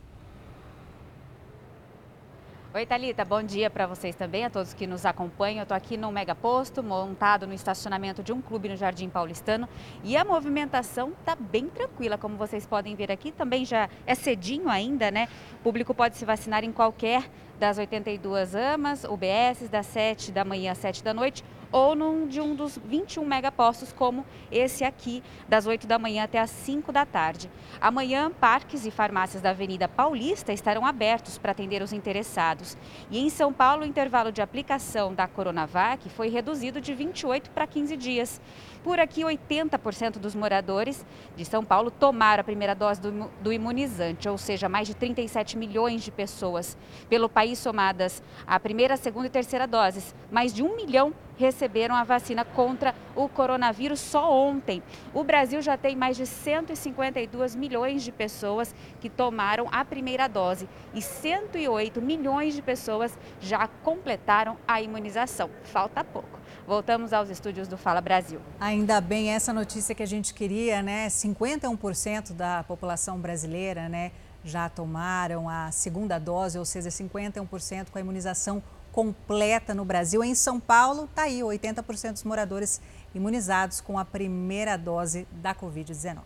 [2.76, 5.58] Oi, Thalita, bom dia para vocês também, a todos que nos acompanham.
[5.58, 9.68] Eu estou aqui no Mega Posto, montado no estacionamento de um clube no Jardim Paulistano.
[10.02, 13.30] E a movimentação está bem tranquila, como vocês podem ver aqui.
[13.30, 15.28] Também já é cedinho ainda, né?
[15.60, 20.72] O público pode se vacinar em qualquer das 82 amas, UBS, das 7 da manhã
[20.72, 25.66] às 7 da noite ou num de um dos 21 megapostos, como esse aqui, das
[25.66, 27.50] 8 da manhã até as 5 da tarde.
[27.80, 32.78] Amanhã, parques e farmácias da Avenida Paulista estarão abertos para atender os interessados.
[33.10, 37.66] E em São Paulo, o intervalo de aplicação da Coronavac foi reduzido de 28 para
[37.66, 38.40] 15 dias.
[38.84, 41.04] Por aqui, 80% dos moradores
[41.34, 45.58] de São Paulo tomaram a primeira dose do, do, imunizante, ou seja, mais de 37
[45.58, 46.78] milhões de pessoas.
[47.08, 52.04] Pelo país, somadas a primeira, segunda e terceira doses, mais de 1 milhão receberam a
[52.04, 54.82] vacina contra o coronavírus só ontem.
[55.12, 60.68] O Brasil já tem mais de 152 milhões de pessoas que tomaram a primeira dose
[60.92, 65.50] e 108 milhões de pessoas já completaram a imunização.
[65.64, 66.38] Falta pouco.
[66.66, 68.40] Voltamos aos estúdios do Fala Brasil.
[68.58, 71.08] Ainda bem essa notícia que a gente queria, né?
[71.08, 74.12] 51% da população brasileira, né,
[74.42, 78.62] já tomaram a segunda dose, ou seja, 51% com a imunização
[78.94, 80.22] completa no Brasil.
[80.22, 82.80] Em São Paulo, está aí 80% dos moradores
[83.12, 86.22] imunizados com a primeira dose da Covid-19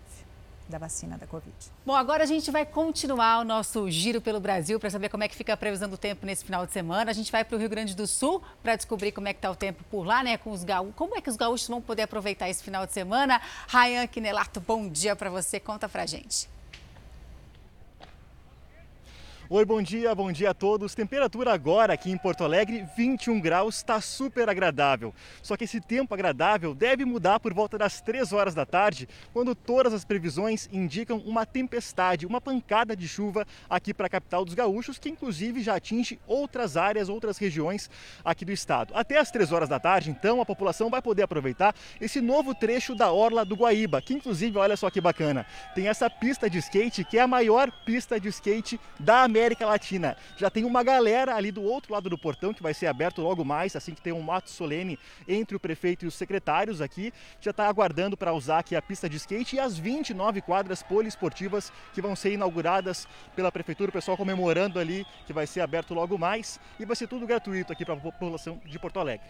[0.69, 1.57] da vacina da Covid.
[1.87, 5.29] Bom, agora a gente vai continuar o nosso giro pelo Brasil para saber como é
[5.29, 7.11] que fica a previsão do tempo nesse final de semana.
[7.11, 9.51] A gente vai para o Rio Grande do Sul para descobrir como é que está
[9.51, 10.37] o tempo por lá, né?
[10.37, 10.95] Com os gaúchos.
[10.95, 13.41] Como é que os gaúchos vão poder aproveitar esse final de semana?
[13.66, 15.59] Rayan Quinelato, bom dia para você.
[15.59, 16.57] Conta pra gente.
[19.51, 20.94] Oi, bom dia, bom dia a todos.
[20.94, 25.14] Temperatura agora aqui em Porto Alegre, 21 graus, está super agradável.
[25.42, 29.55] Só que esse tempo agradável deve mudar por volta das 3 horas da tarde, quando
[29.55, 34.53] todas as previsões indicam uma tempestade, uma pancada de chuva aqui para a capital dos
[34.53, 37.88] gaúchos, que inclusive já atinge outras áreas, outras regiões
[38.22, 38.92] aqui do estado.
[38.94, 42.94] Até as 3 horas da tarde, então, a população vai poder aproveitar esse novo trecho
[42.94, 47.03] da Orla do Guaíba, que inclusive, olha só que bacana, tem essa pista de skate
[47.03, 50.16] que é a maior pista de skate da América América Latina.
[50.36, 53.45] Já tem uma galera ali do outro lado do portão que vai ser aberto logo
[53.45, 57.12] mais, assim que tem um ato solene entre o prefeito e os secretários aqui.
[57.41, 61.72] Já está aguardando para usar aqui a pista de skate e as 29 quadras poliesportivas
[61.95, 66.18] que vão ser inauguradas pela prefeitura, o pessoal comemorando ali que vai ser aberto logo
[66.18, 69.26] mais e vai ser tudo gratuito aqui para a população de Porto Alegre.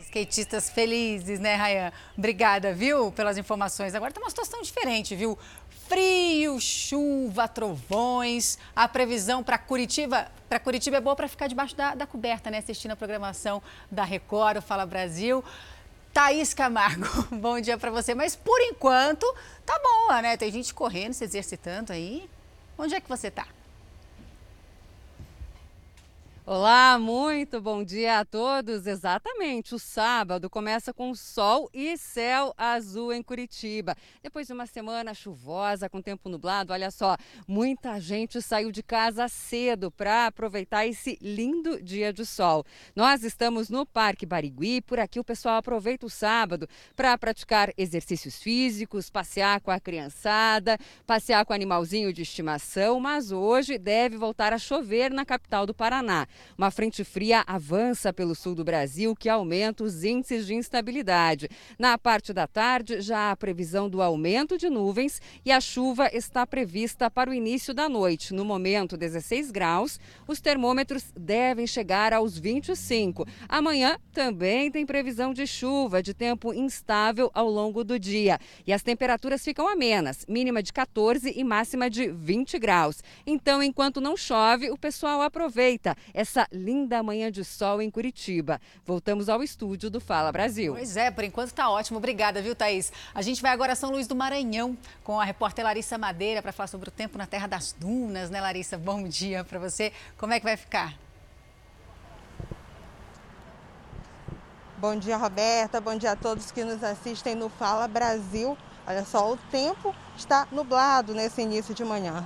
[0.00, 1.92] Skatistas felizes, né, Rayan?
[2.16, 3.94] Obrigada, viu, pelas informações.
[3.94, 5.38] Agora está uma situação diferente, viu?
[5.90, 8.56] Frio, chuva, trovões.
[8.76, 12.58] A previsão para Curitiba, para Curitiba é boa para ficar debaixo da, da, coberta, né?
[12.58, 13.60] Assistindo a programação
[13.90, 15.42] da Record, o Fala Brasil.
[16.12, 18.14] Thaís Camargo, bom dia para você.
[18.14, 19.26] Mas por enquanto
[19.66, 20.36] tá boa, né?
[20.36, 22.30] Tem gente correndo, se exercitando aí.
[22.78, 23.48] Onde é que você está?
[26.52, 28.84] Olá, muito bom dia a todos.
[28.84, 33.94] Exatamente, o sábado começa com sol e céu azul em Curitiba.
[34.20, 39.28] Depois de uma semana chuvosa, com tempo nublado, olha só, muita gente saiu de casa
[39.28, 42.64] cedo para aproveitar esse lindo dia de sol.
[42.96, 48.42] Nós estamos no Parque Barigui, por aqui o pessoal aproveita o sábado para praticar exercícios
[48.42, 50.76] físicos, passear com a criançada,
[51.06, 55.72] passear com o animalzinho de estimação, mas hoje deve voltar a chover na capital do
[55.72, 56.26] Paraná.
[56.56, 61.48] Uma frente fria avança pelo sul do Brasil, que aumenta os índices de instabilidade.
[61.78, 66.46] Na parte da tarde, já há previsão do aumento de nuvens e a chuva está
[66.46, 68.34] prevista para o início da noite.
[68.34, 69.98] No momento, 16 graus.
[70.26, 73.26] Os termômetros devem chegar aos 25.
[73.48, 78.38] Amanhã também tem previsão de chuva, de tempo instável ao longo do dia.
[78.66, 83.02] E as temperaturas ficam amenas, mínima de 14 e máxima de 20 graus.
[83.26, 85.96] Então, enquanto não chove, o pessoal aproveita
[86.30, 88.60] essa linda manhã de sol em Curitiba.
[88.86, 90.74] Voltamos ao estúdio do Fala Brasil.
[90.74, 91.98] Pois é, por enquanto está ótimo.
[91.98, 92.92] Obrigada, viu, Thaís?
[93.12, 96.52] A gente vai agora a São Luís do Maranhão com a repórter Larissa Madeira para
[96.52, 98.78] falar sobre o tempo na Terra das Dunas, né, Larissa?
[98.78, 99.92] Bom dia para você.
[100.16, 100.94] Como é que vai ficar?
[104.78, 105.80] Bom dia, Roberta.
[105.80, 108.56] Bom dia a todos que nos assistem no Fala Brasil.
[108.86, 112.24] Olha só, o tempo está nublado nesse início de manhã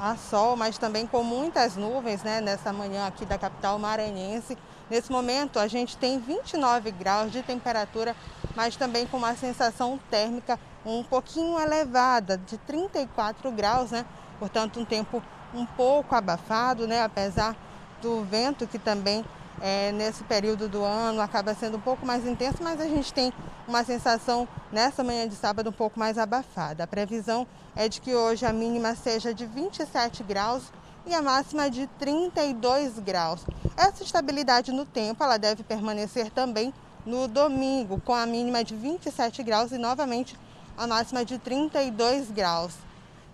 [0.00, 4.56] a sol, mas também com muitas nuvens né, nessa manhã aqui da capital maranhense.
[4.88, 8.16] Nesse momento a gente tem 29 graus de temperatura,
[8.56, 14.06] mas também com uma sensação térmica um pouquinho elevada, de 34 graus, né?
[14.38, 15.22] Portanto, um tempo
[15.52, 17.02] um pouco abafado, né?
[17.02, 17.54] Apesar
[18.00, 19.22] do vento que também
[19.60, 23.32] é, nesse período do ano acaba sendo um pouco mais intenso, mas a gente tem
[23.68, 26.84] uma sensação nessa manhã de sábado um pouco mais abafada.
[26.84, 27.46] A previsão
[27.76, 30.72] é de que hoje a mínima seja de 27 graus
[31.06, 33.44] e a máxima de 32 graus.
[33.76, 36.72] Essa estabilidade no tempo ela deve permanecer também
[37.04, 40.36] no domingo, com a mínima de 27 graus e novamente
[40.76, 42.74] a máxima de 32 graus.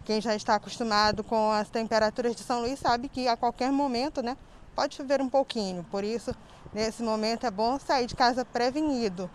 [0.05, 4.23] Quem já está acostumado com as temperaturas de São Luís sabe que a qualquer momento,
[4.23, 4.37] né,
[4.77, 5.83] pode chover um pouquinho.
[5.91, 6.37] Por isso,
[6.73, 9.29] nesse momento é bom sair de casa prevenido.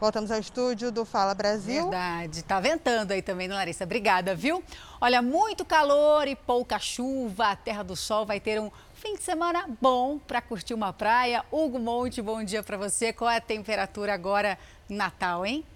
[0.00, 1.82] Voltamos ao estúdio do Fala Brasil.
[1.90, 2.42] Verdade.
[2.44, 3.84] Tá ventando aí também, né, Larissa?
[3.84, 4.62] Obrigada, viu?
[5.00, 7.48] Olha, muito calor e pouca chuva.
[7.48, 11.44] A Terra do Sol vai ter um fim de semana bom para curtir uma praia.
[11.50, 13.12] Hugo Monte, bom dia para você.
[13.12, 14.56] Qual é a temperatura agora
[14.88, 15.66] Natal, hein?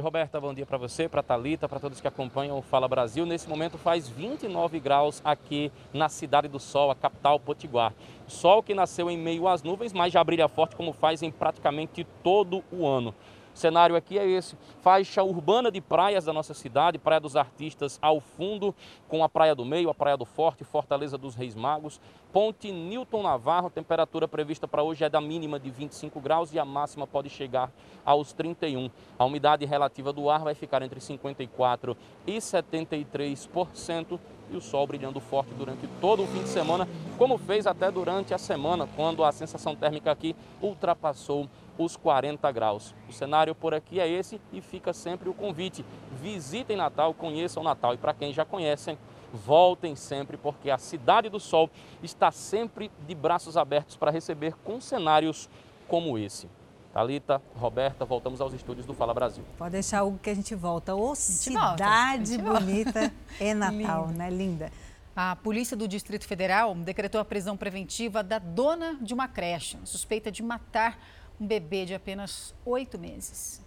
[0.00, 3.26] Roberta, bom dia para você, para Talita, para todos que acompanham o Fala Brasil.
[3.26, 7.92] Nesse momento faz 29 graus aqui na Cidade do Sol, a capital Potiguar.
[8.26, 12.06] Sol que nasceu em meio às nuvens, mas já brilha forte como faz em praticamente
[12.22, 13.14] todo o ano.
[13.60, 17.98] O cenário aqui é esse: faixa urbana de praias da nossa cidade, Praia dos Artistas
[18.00, 18.74] ao fundo,
[19.06, 22.00] com a Praia do Meio, a Praia do Forte, Fortaleza dos Reis Magos,
[22.32, 26.64] Ponte Newton Navarro, temperatura prevista para hoje é da mínima de 25 graus e a
[26.64, 27.70] máxima pode chegar
[28.02, 28.88] aos 31.
[29.18, 31.94] A umidade relativa do ar vai ficar entre 54
[32.26, 34.18] e 73%
[34.50, 38.34] e o sol brilhando forte durante todo o fim de semana, como fez até durante
[38.34, 41.48] a semana, quando a sensação térmica aqui ultrapassou
[41.78, 42.94] os 40 graus.
[43.08, 45.84] O cenário por aqui é esse e fica sempre o convite.
[46.20, 48.98] Visitem Natal, conheçam Natal e para quem já conhecem,
[49.32, 51.70] voltem sempre porque a Cidade do Sol
[52.02, 55.48] está sempre de braços abertos para receber com cenários
[55.88, 56.48] como esse.
[56.92, 59.44] Talita, Roberta, voltamos aos estúdios do Fala Brasil.
[59.56, 60.94] Pode deixar o que a gente volta.
[60.94, 62.60] Ô, cidade volta.
[62.60, 64.18] bonita é Natal, Linda.
[64.18, 64.30] né?
[64.30, 64.72] Linda.
[65.14, 70.32] A Polícia do Distrito Federal decretou a prisão preventiva da dona de uma creche, suspeita
[70.32, 70.98] de matar
[71.40, 73.64] um bebê de apenas oito meses.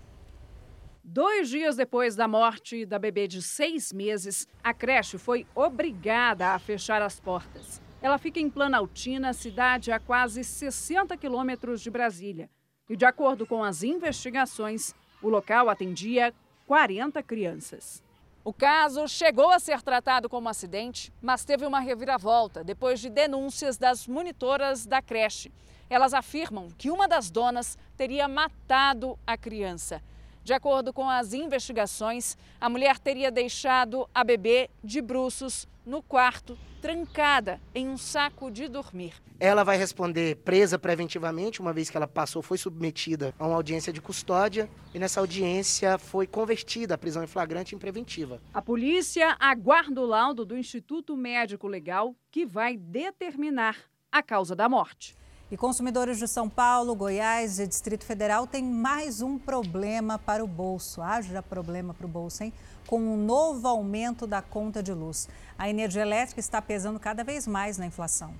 [1.03, 6.59] Dois dias depois da morte da bebê de seis meses, a creche foi obrigada a
[6.59, 7.82] fechar as portas.
[8.01, 12.49] Ela fica em Planaltina, cidade a quase 60 quilômetros de Brasília.
[12.89, 16.34] E, de acordo com as investigações, o local atendia
[16.67, 18.03] 40 crianças.
[18.43, 23.78] O caso chegou a ser tratado como acidente, mas teve uma reviravolta depois de denúncias
[23.78, 25.49] das monitoras da creche.
[25.89, 30.01] Elas afirmam que uma das donas teria matado a criança.
[30.43, 36.57] De acordo com as investigações, a mulher teria deixado a bebê de bruços no quarto,
[36.81, 39.13] trancada em um saco de dormir.
[39.39, 43.91] Ela vai responder presa preventivamente, uma vez que ela passou, foi submetida a uma audiência
[43.91, 48.41] de custódia e nessa audiência foi convertida a prisão em flagrante em preventiva.
[48.53, 53.77] A polícia aguarda o laudo do Instituto Médico Legal que vai determinar
[54.11, 55.15] a causa da morte.
[55.53, 60.47] E consumidores de São Paulo, Goiás e Distrito Federal têm mais um problema para o
[60.47, 60.99] bolso.
[60.99, 62.51] Haja problema para o bolso, hein?
[62.87, 65.29] Com um novo aumento da conta de luz.
[65.55, 68.33] A energia elétrica está pesando cada vez mais na inflação.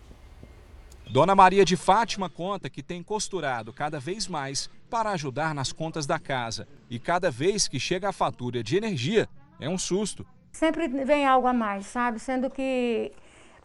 [1.08, 6.08] Dona Maria de Fátima conta que tem costurado cada vez mais para ajudar nas contas
[6.08, 6.68] da casa.
[6.90, 10.26] E cada vez que chega a fatura de energia, é um susto.
[10.52, 12.18] Sempre vem algo a mais, sabe?
[12.18, 13.12] Sendo que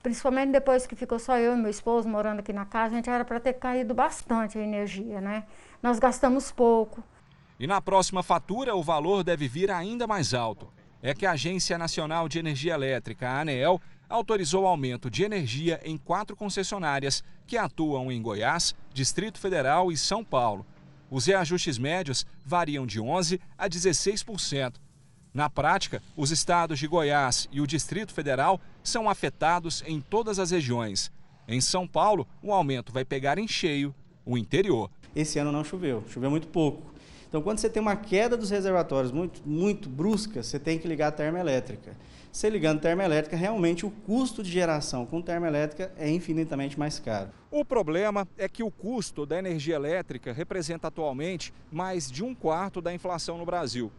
[0.03, 3.11] principalmente depois que ficou só eu e meu esposo morando aqui na casa, a gente
[3.11, 5.44] era para ter caído bastante a energia, né?
[5.82, 7.03] Nós gastamos pouco.
[7.59, 10.68] E na próxima fatura, o valor deve vir ainda mais alto.
[11.03, 15.96] É que a Agência Nacional de Energia Elétrica, a ANEEL, autorizou aumento de energia em
[15.96, 20.64] quatro concessionárias que atuam em Goiás, Distrito Federal e São Paulo.
[21.11, 24.74] Os reajustes médios variam de 11% a 16%.
[25.32, 30.51] Na prática, os estados de Goiás e o Distrito Federal são afetados em todas as
[30.51, 31.12] regiões.
[31.47, 34.91] Em São Paulo, o aumento vai pegar em cheio o interior.
[35.14, 36.82] Esse ano não choveu, choveu muito pouco.
[37.28, 41.09] Então, quando você tem uma queda dos reservatórios muito, muito brusca, você tem que ligar
[41.09, 41.97] a termoelétrica.
[42.32, 47.30] Se ligando a termoelétrica, realmente o custo de geração com termoelétrica é infinitamente mais caro.
[47.51, 52.80] O problema é que o custo da energia elétrica representa atualmente mais de um quarto
[52.80, 53.91] da inflação no Brasil.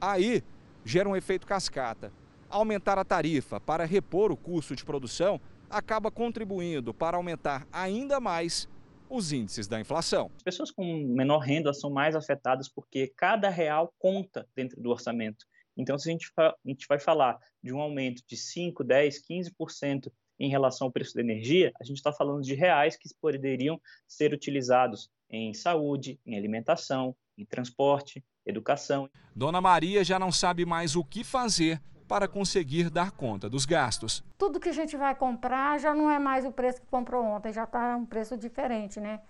[0.00, 0.42] Aí,
[0.84, 2.12] gera um efeito cascata.
[2.50, 8.66] Aumentar a tarifa para repor o custo de produção acaba contribuindo para aumentar ainda mais
[9.10, 10.30] os índices da inflação.
[10.36, 15.44] As pessoas com menor renda são mais afetadas porque cada real conta dentro do orçamento.
[15.76, 20.10] Então, se a gente, a gente vai falar de um aumento de 5, 10, 15%
[20.40, 24.32] em relação ao preço da energia, a gente está falando de reais que poderiam ser
[24.32, 29.08] utilizados em saúde, em alimentação, em transporte, educação.
[29.34, 34.24] Dona Maria já não sabe mais o que fazer para conseguir dar conta dos gastos.
[34.38, 37.52] Tudo que a gente vai comprar já não é mais o preço que comprou ontem,
[37.52, 39.20] já está um preço diferente, né?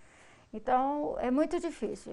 [0.52, 2.12] Então é muito difícil.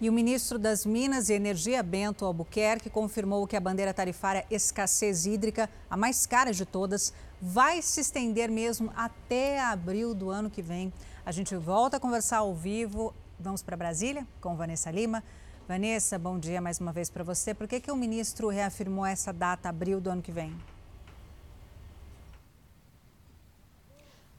[0.00, 5.24] E o ministro das Minas e Energia, Bento Albuquerque, confirmou que a bandeira tarifária escassez
[5.24, 10.60] hídrica, a mais cara de todas, vai se estender mesmo até abril do ano que
[10.60, 10.92] vem.
[11.24, 15.22] A gente volta a conversar ao vivo Vamos para Brasília com Vanessa Lima.
[15.68, 17.52] Vanessa, bom dia mais uma vez para você.
[17.52, 20.54] Por que, que o ministro reafirmou essa data, abril do ano que vem?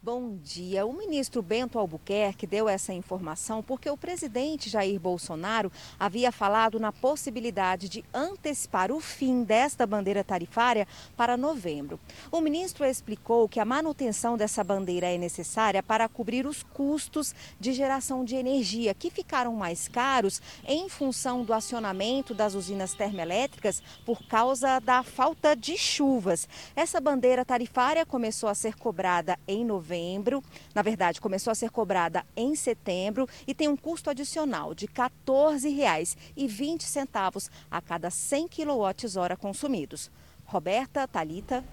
[0.07, 0.85] Bom dia.
[0.85, 6.93] O ministro Bento Albuquerque deu essa informação porque o presidente Jair Bolsonaro havia falado na
[6.93, 10.87] possibilidade de antecipar o fim desta bandeira tarifária
[11.17, 11.99] para novembro.
[12.31, 17.73] O ministro explicou que a manutenção dessa bandeira é necessária para cobrir os custos de
[17.73, 24.25] geração de energia, que ficaram mais caros em função do acionamento das usinas termoelétricas por
[24.25, 26.47] causa da falta de chuvas.
[26.77, 30.43] Essa bandeira tarifária começou a ser cobrada em novembro novembro.
[30.73, 34.93] Na verdade, começou a ser cobrada em setembro e tem um custo adicional de R$
[35.25, 40.09] 14,20 a cada 100 kWh consumidos.
[40.45, 41.63] Roberta, Talita.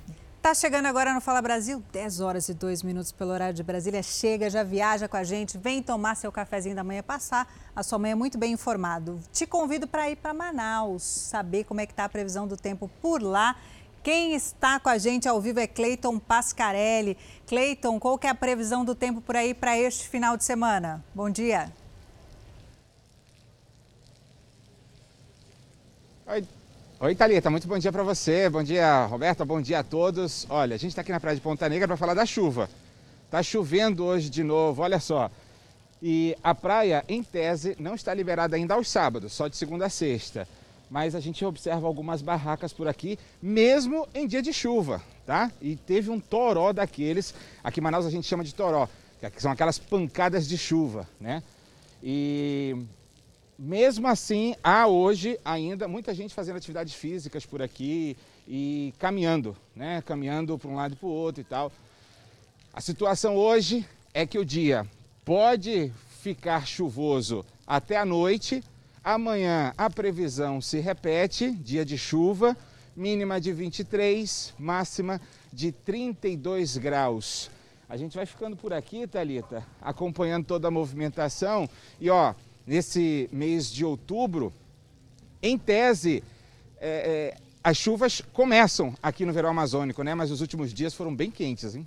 [0.42, 4.02] Tá chegando agora no Fala Brasil, 10 horas e 2 minutos pelo horário de Brasília.
[4.02, 7.98] Chega, já viaja com a gente, vem tomar seu cafezinho da manhã, passar a sua
[7.98, 9.18] manhã muito bem informado.
[9.32, 12.90] Te convido para ir para Manaus, saber como é que tá a previsão do tempo
[13.00, 13.56] por lá
[14.04, 17.16] quem está com a gente ao vivo é Cleiton Pascarelli.
[17.46, 21.02] Cleiton, qual que é a previsão do tempo por aí para este final de semana?
[21.14, 21.72] Bom dia.
[26.26, 26.46] Oi,
[27.00, 28.50] Oi Thalita, muito bom dia para você.
[28.50, 30.46] Bom dia, Roberta, bom dia a todos.
[30.50, 32.68] Olha, a gente está aqui na Praia de Ponta Negra para falar da chuva.
[33.30, 35.30] Tá chovendo hoje de novo, olha só.
[36.02, 39.90] E a praia, em tese, não está liberada ainda aos sábados, só de segunda a
[39.90, 40.46] sexta
[40.90, 45.50] mas a gente observa algumas barracas por aqui, mesmo em dia de chuva, tá?
[45.60, 48.88] E teve um toró daqueles, aqui em Manaus a gente chama de toró,
[49.32, 51.42] que são aquelas pancadas de chuva, né?
[52.02, 52.76] E
[53.58, 58.16] mesmo assim, há hoje ainda muita gente fazendo atividades físicas por aqui
[58.46, 60.02] e caminhando, né?
[60.02, 61.72] Caminhando para um lado e para o outro e tal.
[62.72, 64.86] A situação hoje é que o dia
[65.24, 68.62] pode ficar chuvoso até a noite,
[69.04, 72.56] Amanhã a previsão se repete, dia de chuva,
[72.96, 75.20] mínima de 23, máxima
[75.52, 77.50] de 32 graus.
[77.86, 81.68] A gente vai ficando por aqui, Talita, acompanhando toda a movimentação.
[82.00, 82.32] E ó,
[82.66, 84.50] nesse mês de outubro,
[85.42, 86.24] em tese,
[86.80, 90.14] é, é, as chuvas começam aqui no verão amazônico, né?
[90.14, 91.86] Mas os últimos dias foram bem quentes, hein?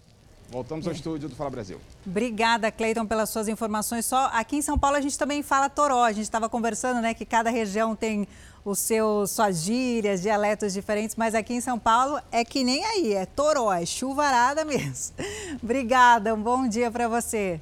[0.49, 1.77] Voltamos ao estúdio do Fala Brasil.
[2.05, 4.05] Obrigada, Cleiton, pelas suas informações.
[4.05, 6.03] Só aqui em São Paulo a gente também fala toró.
[6.03, 8.25] A gente estava conversando, né, que cada região tem
[8.63, 13.13] os seus suas gírias, dialetos diferentes, mas aqui em São Paulo é que nem aí,
[13.13, 15.15] é toró, é chuvarada mesmo.
[15.61, 17.61] Obrigada, um bom dia para você.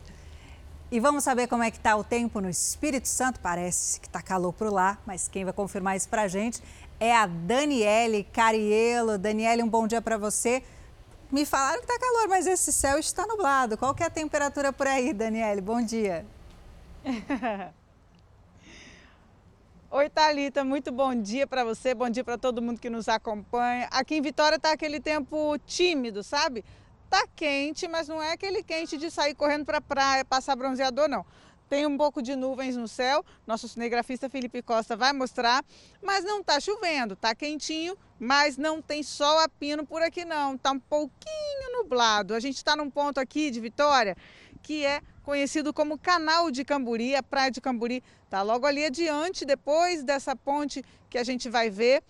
[0.91, 3.39] E vamos saber como é que está o tempo no Espírito Santo.
[3.39, 6.61] Parece que está calor por lá, mas quem vai confirmar isso para a gente
[6.99, 9.17] é a Daniele Carielo.
[9.17, 10.63] Daniele, um bom dia para você.
[11.35, 13.77] Me falaram que está calor, mas esse céu está nublado.
[13.77, 15.59] Qual que é a temperatura por aí, Daniele?
[15.59, 16.25] Bom dia.
[19.91, 23.89] Oi, Thalita, muito bom dia para você, bom dia para todo mundo que nos acompanha.
[23.91, 26.63] Aqui em Vitória está aquele tempo tímido, sabe?
[27.09, 31.25] Tá quente, mas não é aquele quente de sair correndo para praia, passar bronzeador, não.
[31.69, 35.63] Tem um pouco de nuvens no céu, nosso cinegrafista Felipe Costa vai mostrar,
[36.01, 40.55] mas não está chovendo, está quentinho, mas não tem sol a pino por aqui não,
[40.55, 42.33] está um pouquinho nublado.
[42.33, 44.15] A gente está num ponto aqui de Vitória
[44.61, 49.45] que é conhecido como Canal de Camburi, a Praia de Camburi está logo ali adiante,
[49.45, 52.03] depois dessa ponte que a gente vai ver.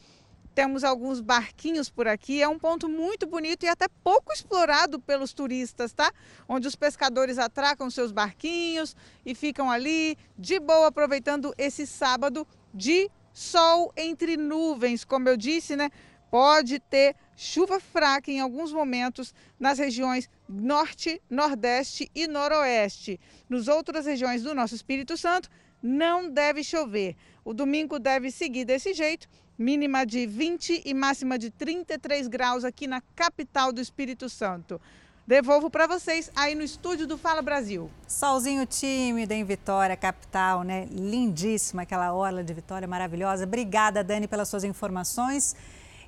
[0.55, 5.33] Temos alguns barquinhos por aqui, é um ponto muito bonito e até pouco explorado pelos
[5.33, 6.09] turistas, tá?
[6.47, 8.95] Onde os pescadores atracam seus barquinhos
[9.25, 15.75] e ficam ali de boa aproveitando esse sábado de sol entre nuvens, como eu disse,
[15.75, 15.89] né?
[16.31, 23.19] Pode ter chuva fraca em alguns momentos nas regiões norte, nordeste e noroeste.
[23.49, 25.49] Nos outras regiões do nosso Espírito Santo
[25.83, 27.17] não deve chover.
[27.43, 29.27] O domingo deve seguir desse jeito
[29.57, 34.79] mínima de 20 e máxima de 33 graus aqui na capital do Espírito Santo.
[35.27, 37.89] Devolvo para vocês aí no estúdio do Fala Brasil.
[38.07, 40.87] Solzinho tímido em Vitória, capital, né?
[40.91, 43.43] Lindíssima aquela orla de Vitória, maravilhosa.
[43.43, 45.55] Obrigada, Dani, pelas suas informações.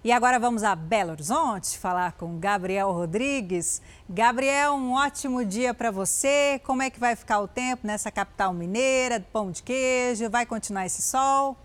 [0.04, 3.82] E agora vamos a Belo Horizonte falar com Gabriel Rodrigues.
[4.08, 6.62] Gabriel, um ótimo dia para você.
[6.64, 10.30] Como é que vai ficar o tempo nessa capital mineira, pão de queijo?
[10.30, 11.58] Vai continuar esse sol?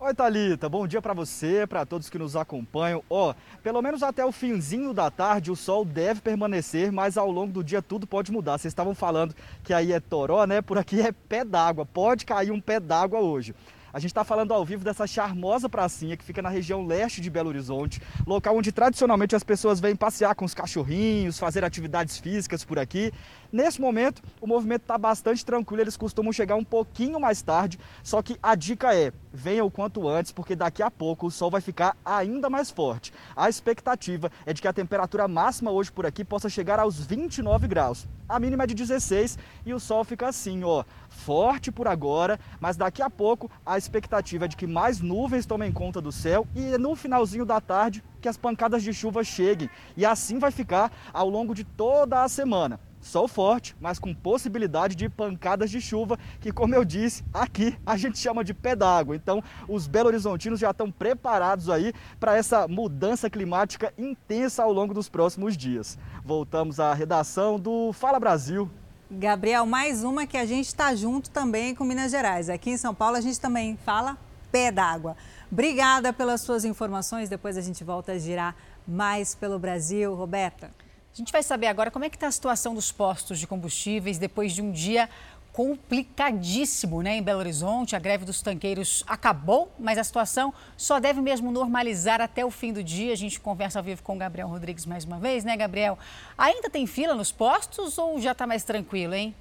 [0.00, 3.02] Oi, Thalita, bom dia para você, para todos que nos acompanham.
[3.10, 7.28] Ó, oh, pelo menos até o finzinho da tarde o sol deve permanecer, mas ao
[7.28, 8.58] longo do dia tudo pode mudar.
[8.58, 9.34] Vocês estavam falando
[9.64, 10.62] que aí é toró, né?
[10.62, 13.52] Por aqui é pé d'água, pode cair um pé d'água hoje.
[13.92, 17.30] A gente está falando ao vivo dessa charmosa pracinha que fica na região leste de
[17.30, 22.64] Belo Horizonte, local onde tradicionalmente as pessoas vêm passear com os cachorrinhos, fazer atividades físicas
[22.64, 23.12] por aqui.
[23.50, 28.20] Nesse momento, o movimento está bastante tranquilo, eles costumam chegar um pouquinho mais tarde, só
[28.20, 31.62] que a dica é venha o quanto antes, porque daqui a pouco o sol vai
[31.62, 33.10] ficar ainda mais forte.
[33.34, 37.66] A expectativa é de que a temperatura máxima hoje por aqui possa chegar aos 29
[37.66, 38.06] graus.
[38.28, 42.76] A mínima é de 16 e o sol fica assim, ó, forte por agora, mas
[42.76, 46.76] daqui a pouco a expectativa é de que mais nuvens tomem conta do céu e
[46.76, 49.70] no finalzinho da tarde que as pancadas de chuva cheguem.
[49.96, 52.78] E assim vai ficar ao longo de toda a semana.
[53.00, 57.96] Sol forte, mas com possibilidade de pancadas de chuva, que, como eu disse, aqui a
[57.96, 59.14] gente chama de pé d'água.
[59.14, 64.92] Então, os Belo Horizontinos já estão preparados aí para essa mudança climática intensa ao longo
[64.92, 65.98] dos próximos dias.
[66.24, 68.68] Voltamos à redação do Fala Brasil.
[69.10, 72.50] Gabriel, mais uma que a gente está junto também com Minas Gerais.
[72.50, 74.18] Aqui em São Paulo a gente também fala
[74.52, 75.16] pé d'água.
[75.50, 77.28] Obrigada pelas suas informações.
[77.28, 78.54] Depois a gente volta a girar
[78.86, 80.14] mais pelo Brasil.
[80.14, 80.70] Roberta.
[81.18, 84.52] Gente vai saber agora como é que está a situação dos postos de combustíveis depois
[84.52, 85.10] de um dia
[85.52, 87.96] complicadíssimo né, em Belo Horizonte.
[87.96, 92.72] A greve dos tanqueiros acabou, mas a situação só deve mesmo normalizar até o fim
[92.72, 93.12] do dia.
[93.12, 95.98] A gente conversa ao vivo com o Gabriel Rodrigues mais uma vez, né, Gabriel?
[96.38, 99.34] Ainda tem fila nos postos ou já está mais tranquilo, hein?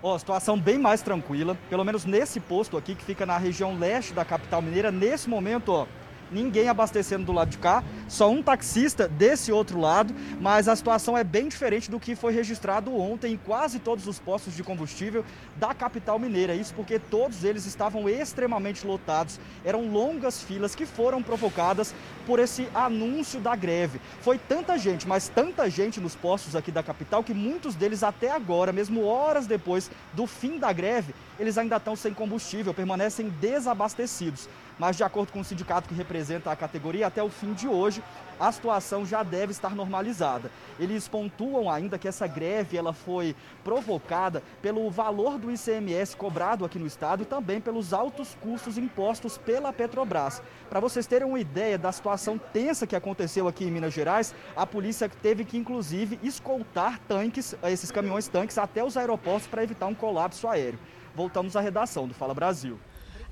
[0.00, 4.12] Oh, situação bem mais tranquila, pelo menos nesse posto aqui que fica na região leste
[4.12, 4.92] da capital mineira.
[4.92, 5.86] Nesse momento, ó,
[6.34, 11.16] ninguém abastecendo do lado de cá, só um taxista desse outro lado, mas a situação
[11.16, 15.24] é bem diferente do que foi registrado ontem em quase todos os postos de combustível
[15.56, 16.54] da capital mineira.
[16.54, 21.94] Isso porque todos eles estavam extremamente lotados, eram longas filas que foram provocadas
[22.26, 24.00] por esse anúncio da greve.
[24.20, 28.30] Foi tanta gente, mas tanta gente nos postos aqui da capital que muitos deles até
[28.30, 34.48] agora, mesmo horas depois do fim da greve, eles ainda estão sem combustível, permanecem desabastecidos
[34.78, 38.02] mas de acordo com o sindicato que representa a categoria, até o fim de hoje
[38.38, 40.50] a situação já deve estar normalizada.
[40.78, 46.78] Eles pontuam ainda que essa greve ela foi provocada pelo valor do ICMS cobrado aqui
[46.78, 50.42] no estado e também pelos altos custos impostos pela Petrobras.
[50.68, 54.66] Para vocês terem uma ideia da situação tensa que aconteceu aqui em Minas Gerais, a
[54.66, 59.94] polícia teve que inclusive escoltar tanques, esses caminhões tanques até os aeroportos para evitar um
[59.94, 60.78] colapso aéreo.
[61.14, 62.78] Voltamos à redação do Fala Brasil.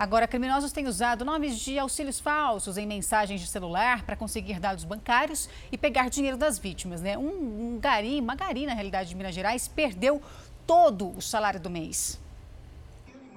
[0.03, 4.83] Agora, criminosos têm usado nomes de auxílios falsos em mensagens de celular para conseguir dados
[4.83, 7.01] bancários e pegar dinheiro das vítimas.
[7.01, 7.17] Né?
[7.17, 10.21] Um, um gari, uma gari, na realidade, de Minas Gerais, perdeu
[10.67, 12.21] todo o salário do mês.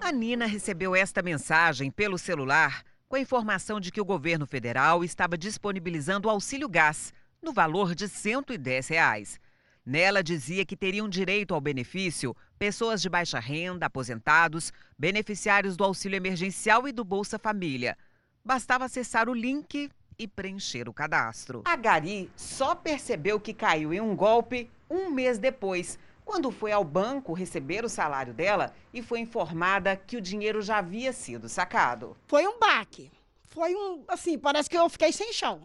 [0.02, 5.04] A Nina recebeu esta mensagem pelo celular com a informação de que o governo federal
[5.04, 7.14] estava disponibilizando o auxílio gás
[7.44, 9.40] no valor de 110 reais.
[9.86, 16.18] Nela dizia que teriam direito ao benefício pessoas de baixa renda, aposentados, beneficiários do auxílio
[16.18, 17.98] emergencial e do Bolsa Família.
[18.44, 21.62] Bastava acessar o link e preencher o cadastro.
[21.66, 26.84] A Gari só percebeu que caiu em um golpe um mês depois, quando foi ao
[26.84, 32.16] banco receber o salário dela e foi informada que o dinheiro já havia sido sacado.
[32.28, 33.12] Foi um baque.
[33.44, 35.62] Foi um, assim, parece que eu fiquei sem chão.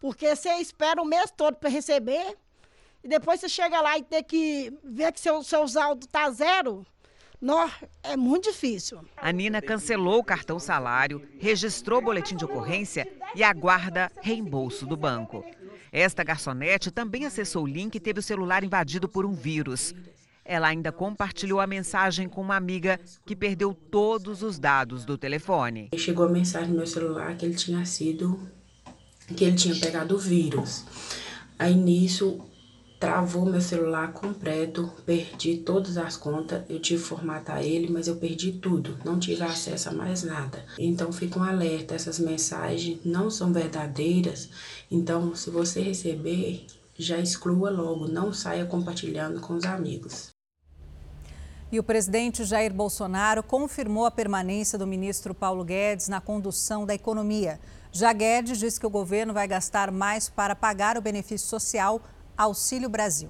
[0.00, 2.36] Porque você espera o mês todo para receber
[3.02, 6.86] e depois você chega lá e tem que ver que seu, seu saldo está zero,
[7.42, 7.68] não,
[8.04, 9.00] é muito difícil.
[9.16, 14.96] A Nina cancelou o cartão salário, registrou o boletim de ocorrência e aguarda reembolso do
[14.96, 15.44] banco.
[15.90, 19.92] Esta garçonete também acessou o link e teve o celular invadido por um vírus.
[20.44, 25.90] Ela ainda compartilhou a mensagem com uma amiga que perdeu todos os dados do telefone.
[25.96, 28.48] Chegou a mensagem no meu celular que ele tinha sido,
[29.36, 30.84] que ele tinha pegado o vírus.
[31.58, 32.40] Aí nisso
[33.02, 38.14] travou meu celular completo, perdi todas as contas, eu tive que formatar ele, mas eu
[38.14, 40.64] perdi tudo, não tive acesso a mais nada.
[40.78, 44.50] Então fica um alerta, essas mensagens não são verdadeiras,
[44.88, 46.64] então se você receber,
[46.96, 50.28] já exclua logo, não saia compartilhando com os amigos.
[51.72, 56.94] E o presidente Jair Bolsonaro confirmou a permanência do ministro Paulo Guedes na condução da
[56.94, 57.58] economia.
[57.90, 62.00] Já Guedes disse que o governo vai gastar mais para pagar o benefício social
[62.36, 63.28] Auxílio Brasil.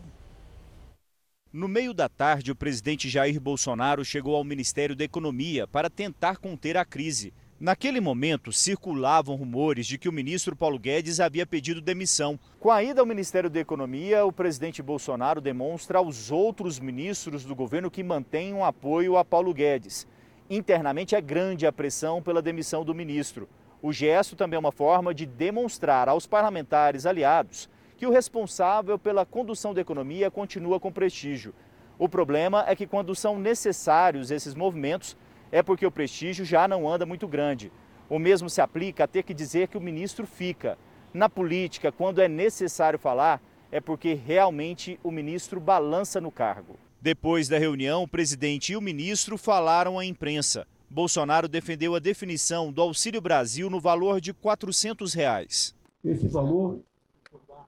[1.53, 6.37] No meio da tarde, o presidente Jair Bolsonaro chegou ao Ministério da Economia para tentar
[6.37, 7.35] conter a crise.
[7.59, 12.39] Naquele momento, circulavam rumores de que o ministro Paulo Guedes havia pedido demissão.
[12.61, 17.57] Com a ida ao Ministério da Economia, o presidente Bolsonaro demonstra aos outros ministros do
[17.57, 20.07] governo que mantêm um apoio a Paulo Guedes.
[20.49, 23.49] Internamente é grande a pressão pela demissão do ministro.
[23.83, 27.69] O gesto também é uma forma de demonstrar aos parlamentares aliados
[28.03, 31.55] que o responsável pela condução da economia continua com prestígio.
[31.97, 35.17] O problema é que quando são necessários esses movimentos,
[35.53, 37.71] é porque o prestígio já não anda muito grande.
[38.11, 40.77] O mesmo se aplica a ter que dizer que o ministro fica.
[41.15, 43.41] Na política, quando é necessário falar,
[43.71, 46.75] é porque realmente o ministro balança no cargo.
[47.01, 50.67] Depois da reunião, o presidente e o ministro falaram à imprensa.
[50.91, 55.73] Bolsonaro defendeu a definição do Auxílio Brasil no valor de 400 reais.
[56.05, 56.81] Esse valor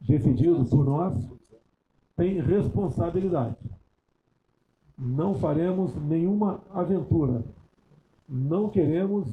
[0.00, 1.14] decidido por nós
[2.16, 3.56] tem responsabilidade.
[4.96, 7.44] Não faremos nenhuma aventura.
[8.28, 9.28] Não queremos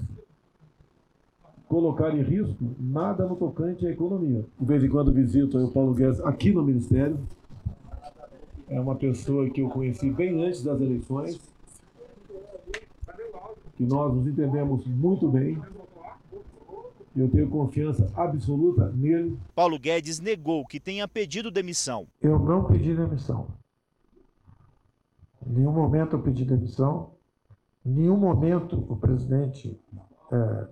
[1.68, 4.43] colocar em risco nada no tocante à economia.
[4.59, 7.18] De vez em quando visito o Paulo Guedes aqui no Ministério.
[8.68, 11.39] É uma pessoa que eu conheci bem antes das eleições,
[13.76, 15.57] que nós nos entendemos muito bem.
[17.16, 19.38] Eu tenho confiança absoluta nele.
[19.53, 22.07] Paulo Guedes negou que tenha pedido demissão.
[22.22, 23.47] Eu não pedi demissão.
[25.45, 27.12] Em nenhum momento eu pedi demissão.
[27.86, 29.78] Em nenhum momento o presidente
[30.32, 30.68] é,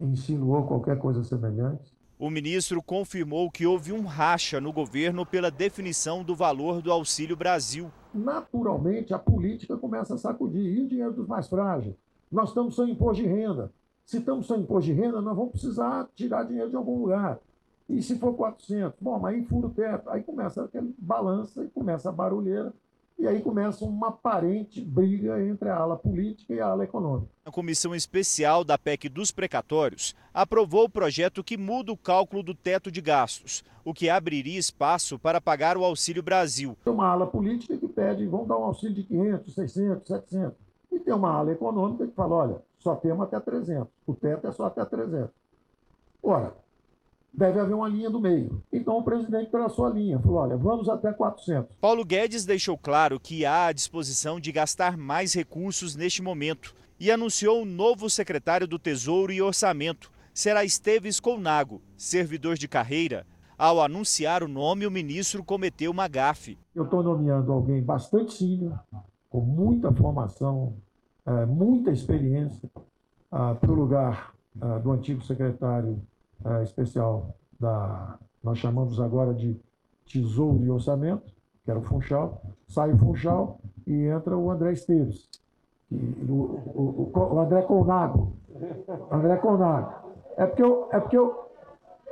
[0.00, 1.92] insinuou qualquer coisa semelhante.
[2.18, 7.36] O ministro confirmou que houve um racha no governo pela definição do valor do Auxílio
[7.36, 7.90] Brasil.
[8.14, 11.96] Naturalmente, a política começa a sacudir e o dinheiro dos mais frágeis.
[12.30, 13.72] Nós estamos sem imposto de renda.
[14.04, 17.38] Se estamos sem imposto de renda, nós vamos precisar tirar dinheiro de algum lugar.
[17.88, 18.98] E se for 400?
[19.00, 20.08] Bom, mas aí fura o teto.
[20.10, 22.72] Aí começa aquele balança e começa a barulheira.
[23.18, 27.30] E aí começa uma aparente briga entre a ala política e a ala econômica.
[27.44, 32.54] A comissão especial da PEC dos precatórios aprovou o projeto que muda o cálculo do
[32.54, 36.76] teto de gastos, o que abriria espaço para pagar o Auxílio Brasil.
[36.82, 40.54] Tem uma ala política que pede, vamos dar um auxílio de 500, 600, 700.
[40.90, 43.88] E tem uma ala econômica que fala, olha, só temos até 300.
[44.06, 45.30] O teto é só até 300.
[46.22, 46.54] Ora,
[47.32, 48.62] deve haver uma linha do meio.
[48.72, 51.76] Então o presidente traçou a linha, falou: olha, vamos até 400.
[51.76, 57.10] Paulo Guedes deixou claro que há a disposição de gastar mais recursos neste momento e
[57.10, 60.10] anunciou um novo secretário do Tesouro e Orçamento.
[60.34, 63.26] Será Esteves Colnago, servidor de carreira.
[63.58, 66.58] Ao anunciar o nome, o ministro cometeu uma gafe.
[66.74, 68.78] Eu estou nomeando alguém bastante senior,
[69.28, 70.74] com muita formação,
[71.26, 72.70] é, muita experiência,
[73.30, 75.98] ah, para o lugar ah, do antigo secretário
[76.44, 78.18] é, especial da.
[78.42, 79.56] Nós chamamos agora de
[80.04, 81.32] Tesouro e Orçamento,
[81.64, 82.42] que era o Funchal.
[82.66, 85.28] Sai o Funchal e entra o André Esteves.
[85.90, 85.94] E,
[86.28, 88.36] o, o, o, André Colnago.
[89.10, 89.94] André Colnago.
[90.36, 91.46] É porque, eu, é porque eu,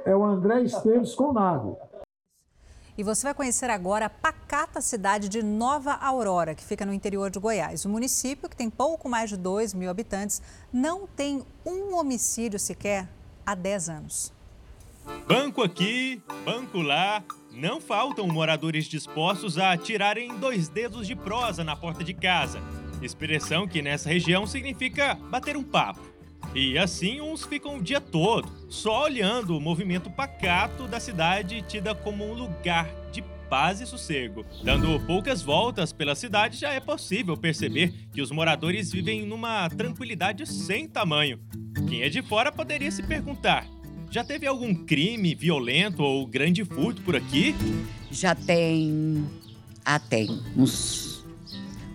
[0.05, 1.77] é o André Esteves Colnago.
[3.01, 7.31] E você vai conhecer agora a pacata cidade de Nova Aurora, que fica no interior
[7.31, 7.87] de Goiás.
[7.87, 13.09] O município, que tem pouco mais de 2 mil habitantes, não tem um homicídio sequer
[13.47, 14.33] há 10 anos.
[15.27, 17.25] Banco aqui, banco lá.
[17.51, 22.61] Não faltam moradores dispostos a tirarem dois dedos de prosa na porta de casa.
[23.01, 26.10] Expressão que nessa região significa bater um papo.
[26.55, 31.95] E assim uns ficam o dia todo, só olhando o movimento pacato da cidade tida
[31.95, 34.45] como um lugar de paz e sossego.
[34.65, 40.45] Dando poucas voltas pela cidade, já é possível perceber que os moradores vivem numa tranquilidade
[40.45, 41.39] sem tamanho.
[41.89, 43.67] Quem é de fora poderia se perguntar:
[44.11, 47.55] já teve algum crime violento ou grande furto por aqui?
[48.11, 49.25] Já tem.
[49.85, 50.29] Ah, tem.
[50.57, 51.10] Uns.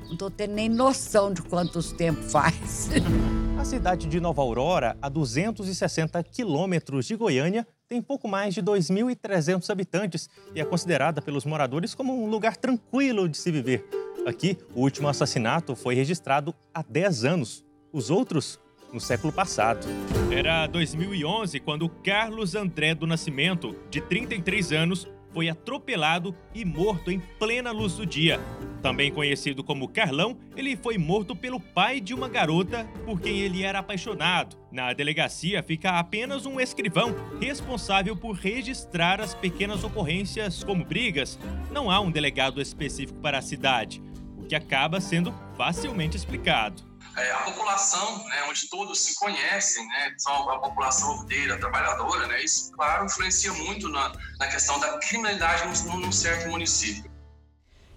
[0.10, 2.90] Não tô tendo nem noção de quantos tempo faz.
[3.58, 9.68] A cidade de Nova Aurora, a 260 quilômetros de Goiânia, tem pouco mais de 2.300
[9.72, 13.84] habitantes e é considerada pelos moradores como um lugar tranquilo de se viver.
[14.28, 17.66] Aqui, o último assassinato foi registrado há 10 anos.
[17.92, 18.60] Os outros
[18.96, 19.86] no século passado.
[20.32, 27.20] Era 2011 quando Carlos André do Nascimento, de 33 anos, foi atropelado e morto em
[27.20, 28.40] plena luz do dia.
[28.82, 33.62] Também conhecido como Carlão, ele foi morto pelo pai de uma garota por quem ele
[33.62, 34.56] era apaixonado.
[34.72, 41.38] Na delegacia fica apenas um escrivão responsável por registrar as pequenas ocorrências como brigas.
[41.70, 44.02] Não há um delegado específico para a cidade,
[44.38, 50.14] o que acaba sendo facilmente explicado é, a população, né, onde todos se conhecem, né,
[50.18, 55.86] são a população ordeira, trabalhadora, né, isso, claro, influencia muito na, na questão da criminalidade
[55.86, 57.15] num, num certo município.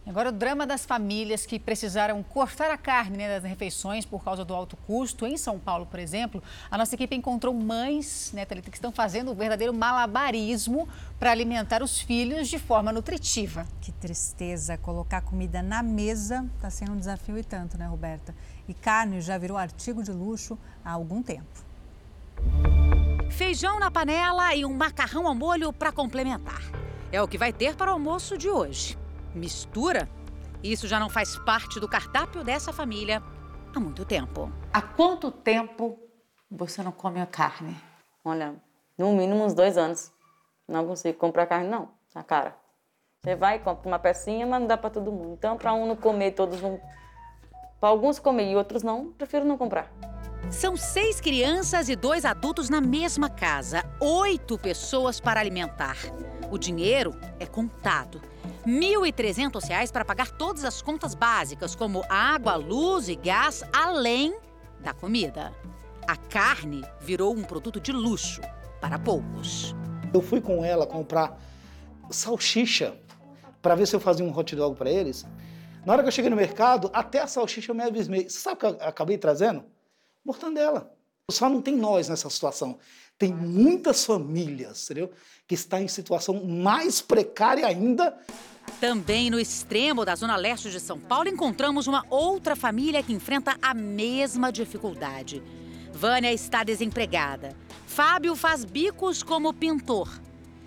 [0.09, 4.42] Agora, o drama das famílias que precisaram cortar a carne né, das refeições por causa
[4.42, 5.26] do alto custo.
[5.26, 9.30] Em São Paulo, por exemplo, a nossa equipe encontrou mães né, Thalita, que estão fazendo
[9.30, 10.88] um verdadeiro malabarismo
[11.18, 13.66] para alimentar os filhos de forma nutritiva.
[13.82, 14.78] Que tristeza.
[14.78, 18.34] Colocar comida na mesa está sendo um desafio e tanto, né, Roberta?
[18.66, 21.62] E carne já virou artigo de luxo há algum tempo.
[23.28, 26.62] Feijão na panela e um macarrão ao molho para complementar.
[27.12, 28.97] É o que vai ter para o almoço de hoje.
[29.34, 30.08] Mistura?
[30.62, 33.22] Isso já não faz parte do cardápio dessa família
[33.74, 34.52] há muito tempo.
[34.72, 35.98] Há quanto tempo
[36.50, 37.76] você não come a carne?
[38.24, 38.54] Olha,
[38.96, 40.12] no mínimo uns dois anos.
[40.66, 42.54] Não consigo comprar carne, não, a cara.
[43.20, 45.34] Você vai e compra uma pecinha, mas não dá para todo mundo.
[45.38, 46.80] Então, para um não comer, todos vão
[47.80, 49.90] Para alguns comer e outros não, prefiro não comprar.
[50.50, 55.96] São seis crianças e dois adultos na mesma casa, oito pessoas para alimentar.
[56.51, 58.20] O dinheiro é contado.
[58.64, 64.34] R$ 1.300 para pagar todas as contas básicas, como água, luz e gás, além
[64.80, 65.53] da comida.
[66.07, 68.40] A carne virou um produto de luxo
[68.80, 69.74] para poucos.
[70.12, 71.38] Eu fui com ela comprar
[72.11, 72.99] salsicha
[73.61, 75.26] para ver se eu fazia um hot dog para eles.
[75.84, 78.28] Na hora que eu cheguei no mercado, até a salsicha eu me avismei.
[78.30, 79.64] Sabe o que eu acabei trazendo?
[80.24, 80.94] Mortandela.
[81.30, 82.78] Só não tem nós nessa situação.
[83.18, 85.10] Tem muitas famílias, entendeu?
[85.46, 88.16] Que estão em situação mais precária ainda.
[88.80, 93.56] Também no extremo da zona leste de São Paulo, encontramos uma outra família que enfrenta
[93.60, 95.42] a mesma dificuldade.
[95.92, 97.56] Vânia está desempregada.
[97.88, 100.08] Fábio faz bicos como pintor.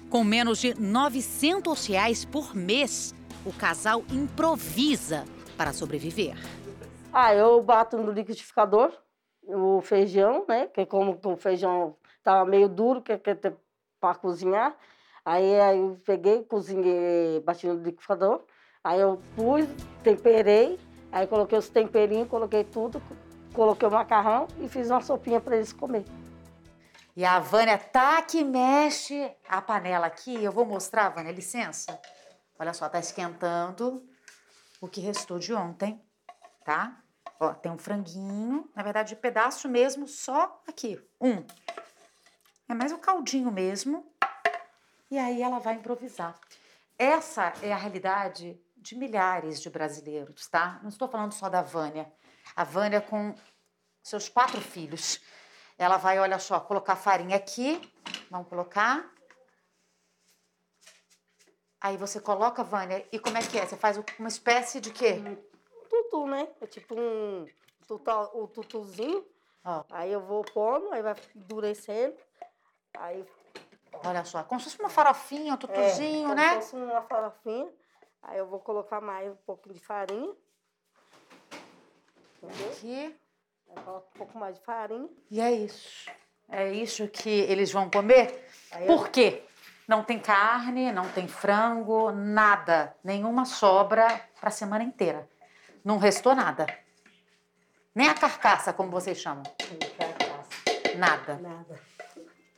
[0.10, 5.24] Com menos de 900 reais por mês, o casal improvisa
[5.56, 6.36] para sobreviver.
[7.14, 8.91] Ah, eu bato no liquidificador
[9.47, 10.68] o feijão, né?
[10.68, 13.36] Que como o feijão estava meio duro, que, que
[14.00, 14.76] para cozinhar.
[15.26, 18.44] Aí, aí eu peguei, cozinhei, bati no liquidificador.
[18.84, 19.66] Aí eu pus,
[20.04, 20.80] temperei,
[21.12, 23.02] aí coloquei os temperinhos, coloquei tudo,
[23.54, 26.06] coloquei o macarrão e fiz uma sopinha para eles comer.
[27.16, 30.44] E a Vânia tá que mexe a panela aqui.
[30.44, 32.00] Eu vou mostrar, Vânia, licença.
[32.58, 34.04] Olha só, tá esquentando
[34.80, 36.02] o que restou de ontem,
[36.64, 36.98] tá?
[37.40, 41.44] Ó, tem um franguinho, na verdade, de pedaço mesmo, só aqui, um.
[42.72, 44.10] É mais o um caldinho mesmo.
[45.10, 46.40] E aí ela vai improvisar.
[46.98, 50.80] Essa é a realidade de milhares de brasileiros, tá?
[50.82, 52.10] Não estou falando só da Vânia.
[52.56, 53.36] A Vânia com
[54.02, 55.20] seus quatro filhos.
[55.78, 57.82] Ela vai, olha só, colocar farinha aqui.
[58.30, 59.12] Vamos colocar.
[61.82, 63.66] Aí você coloca, Vânia, e como é que é?
[63.66, 65.22] Você faz uma espécie de quê?
[65.90, 66.48] tutu, né?
[66.62, 67.46] É tipo um
[67.86, 69.26] tutu, o tutuzinho.
[69.66, 69.84] Ó.
[69.90, 72.16] Aí eu vou pondo, aí vai endurecendo.
[72.98, 73.26] Aí.
[74.04, 76.50] Olha só, como se fosse uma farofinha, um tutuzinho, é, né?
[76.50, 77.70] Como se fosse uma farofinha.
[78.24, 80.34] Aí eu vou colocar mais um pouquinho de farinha.
[82.42, 82.72] Entendeu?
[82.72, 83.16] Aqui.
[83.70, 85.10] Aí coloco um pouco mais de farinha.
[85.30, 86.10] E é isso.
[86.50, 88.48] É isso que eles vão comer?
[88.72, 89.12] Aí Por eu...
[89.12, 89.44] quê?
[89.88, 92.96] Não tem carne, não tem frango, nada.
[93.04, 94.08] Nenhuma sobra
[94.39, 95.28] para a semana inteira.
[95.84, 96.68] Não restou nada.
[97.94, 99.44] Nem a carcaça, como vocês chamam.
[99.98, 100.98] Carcaça.
[100.98, 101.36] Nada.
[101.38, 101.91] Nada.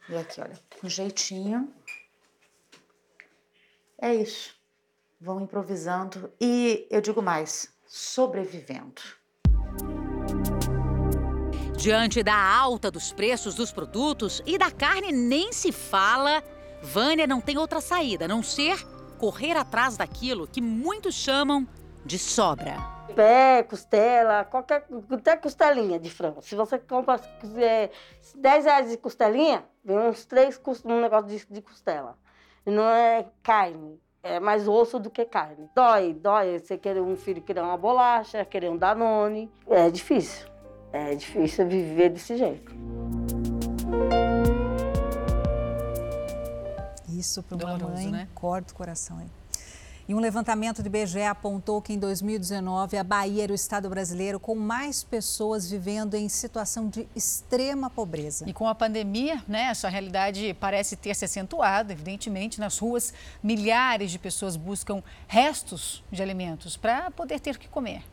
[0.09, 1.73] E aqui, olha, um jeitinho.
[4.01, 4.55] É isso.
[5.19, 9.01] Vão improvisando e, eu digo mais, sobrevivendo.
[11.77, 16.43] Diante da alta dos preços dos produtos e da carne nem se fala,
[16.81, 18.85] Vânia não tem outra saída a não ser
[19.17, 21.67] correr atrás daquilo que muitos chamam
[22.05, 26.41] de sobra pé, costela, qualquer, até costelinha de frango.
[26.41, 27.19] Se você compra
[27.57, 27.89] é,
[28.35, 32.17] 10 reais de costelinha, uns três um negócio de, de costela.
[32.65, 35.69] Não é carne, é mais osso do que carne.
[35.75, 36.59] Dói, dói.
[36.59, 39.51] Você querer um filho querer uma bolacha, querer um danone.
[39.67, 40.47] É difícil.
[40.93, 42.73] É difícil viver desse jeito.
[47.09, 48.27] Isso para uma mãe né?
[48.33, 49.29] corta o coração, hein?
[50.05, 54.37] E um levantamento do IBGE apontou que em 2019 a Bahia era o estado brasileiro
[54.37, 58.43] com mais pessoas vivendo em situação de extrema pobreza.
[58.45, 64.11] E com a pandemia, né, essa realidade parece ter se acentuado, evidentemente, nas ruas, milhares
[64.11, 68.03] de pessoas buscam restos de alimentos para poder ter o que comer.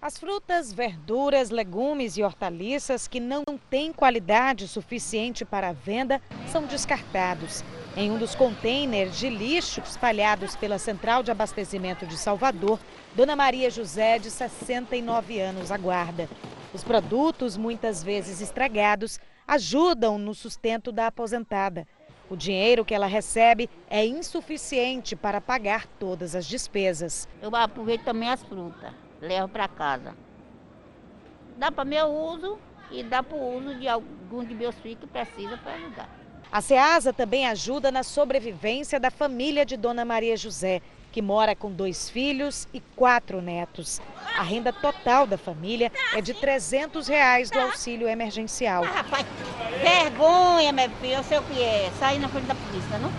[0.00, 6.66] As frutas, verduras, legumes e hortaliças que não têm qualidade suficiente para a venda são
[6.66, 7.62] descartados.
[7.94, 12.80] Em um dos contêineres de lixo espalhados pela Central de Abastecimento de Salvador,
[13.14, 16.26] Dona Maria José, de 69 anos, aguarda.
[16.72, 21.86] Os produtos, muitas vezes estragados, ajudam no sustento da aposentada.
[22.30, 27.28] O dinheiro que ela recebe é insuficiente para pagar todas as despesas.
[27.42, 28.90] Eu aproveito também as frutas,
[29.20, 30.16] levo para casa.
[31.58, 32.58] Dá para meu uso
[32.90, 36.21] e dá para o uso de algum de meus filhos que precisa para ajudar.
[36.52, 41.72] A SEASA também ajuda na sobrevivência da família de Dona Maria José, que mora com
[41.72, 44.02] dois filhos e quatro netos.
[44.36, 48.84] A renda total da família é de 300 reais do auxílio emergencial.
[48.84, 49.26] Ah, rapaz,
[49.80, 53.10] vergonha, meu filho, eu sei o que é, sair na frente da polícia, não?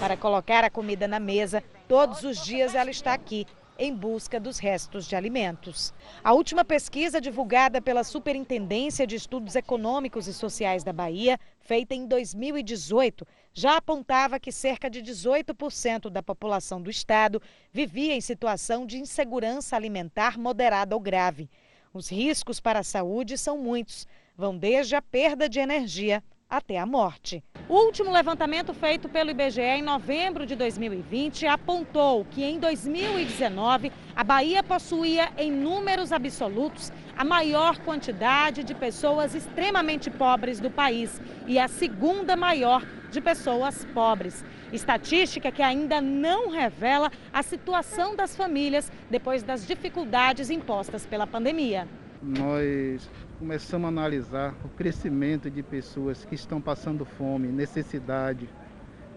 [0.00, 3.46] Para colocar a comida na mesa, todos os dias ela está aqui,
[3.82, 5.92] em busca dos restos de alimentos.
[6.22, 12.06] A última pesquisa divulgada pela Superintendência de Estudos Econômicos e Sociais da Bahia, feita em
[12.06, 18.98] 2018, já apontava que cerca de 18% da população do estado vivia em situação de
[18.98, 21.50] insegurança alimentar moderada ou grave.
[21.92, 24.06] Os riscos para a saúde são muitos,
[24.36, 26.22] vão desde a perda de energia
[26.52, 27.42] até a morte.
[27.66, 34.22] O último levantamento feito pelo IBGE em novembro de 2020 apontou que em 2019 a
[34.22, 41.58] Bahia possuía, em números absolutos, a maior quantidade de pessoas extremamente pobres do país e
[41.58, 44.44] a segunda maior de pessoas pobres.
[44.70, 51.88] Estatística que ainda não revela a situação das famílias depois das dificuldades impostas pela pandemia.
[52.22, 58.48] Nós começamos a analisar o crescimento de pessoas que estão passando fome, necessidade,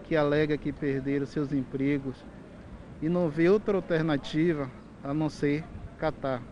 [0.04, 2.16] que alega que perderam seus empregos
[3.02, 4.70] e não vê outra alternativa
[5.02, 5.64] a não ser
[5.98, 6.42] catar.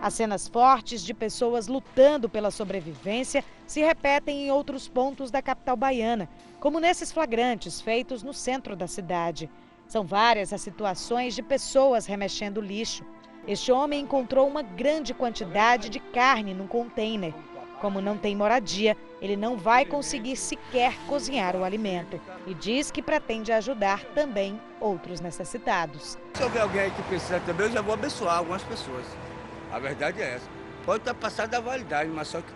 [0.00, 5.76] As cenas fortes de pessoas lutando pela sobrevivência se repetem em outros pontos da capital
[5.76, 6.28] baiana,
[6.60, 9.50] como nesses flagrantes feitos no centro da cidade.
[9.88, 13.04] São várias as situações de pessoas remexendo lixo.
[13.48, 17.32] Este homem encontrou uma grande quantidade de carne num container.
[17.80, 23.00] Como não tem moradia, ele não vai conseguir sequer cozinhar o alimento e diz que
[23.00, 26.18] pretende ajudar também outros necessitados.
[26.34, 29.06] Se houver alguém aí que precisa também, eu já vou abençoar algumas pessoas.
[29.72, 30.46] A verdade é essa.
[30.84, 32.52] Pode estar passada da validade, mas só que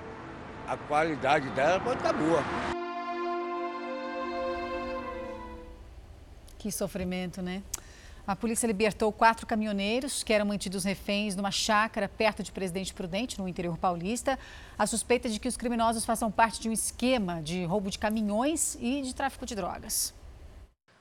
[0.68, 2.43] a qualidade dela pode estar boa.
[6.59, 7.62] Que sofrimento, né?
[8.25, 13.37] A polícia libertou quatro caminhoneiros que eram mantidos reféns numa chácara perto de Presidente Prudente,
[13.37, 14.39] no interior paulista.
[14.79, 18.79] A suspeita de que os criminosos façam parte de um esquema de roubo de caminhões
[18.81, 20.14] e de tráfico de drogas.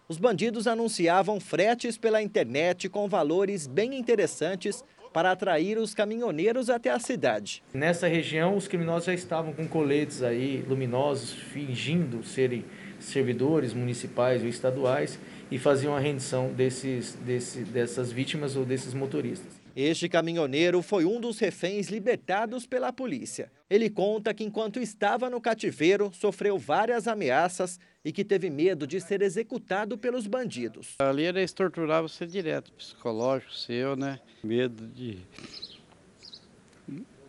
[0.10, 6.90] Os bandidos anunciavam fretes pela internet com valores bem interessantes para atrair os caminhoneiros até
[6.90, 7.62] a cidade.
[7.72, 12.66] Nessa região, os criminosos já estavam com coletes aí luminosos, fingindo serem
[13.00, 15.20] servidores municipais ou estaduais
[15.52, 19.60] e faziam a rendição desses, desse, dessas vítimas ou desses motoristas.
[19.76, 23.52] Este caminhoneiro foi um dos reféns libertados pela polícia.
[23.70, 29.00] Ele conta que enquanto estava no cativeiro, sofreu várias ameaças e que teve medo de
[29.00, 30.96] ser executado pelos bandidos.
[31.00, 34.20] Ali eles torturavam você direto, psicológico seu, né?
[34.44, 35.20] Medo de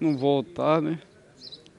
[0.00, 0.98] não voltar, né?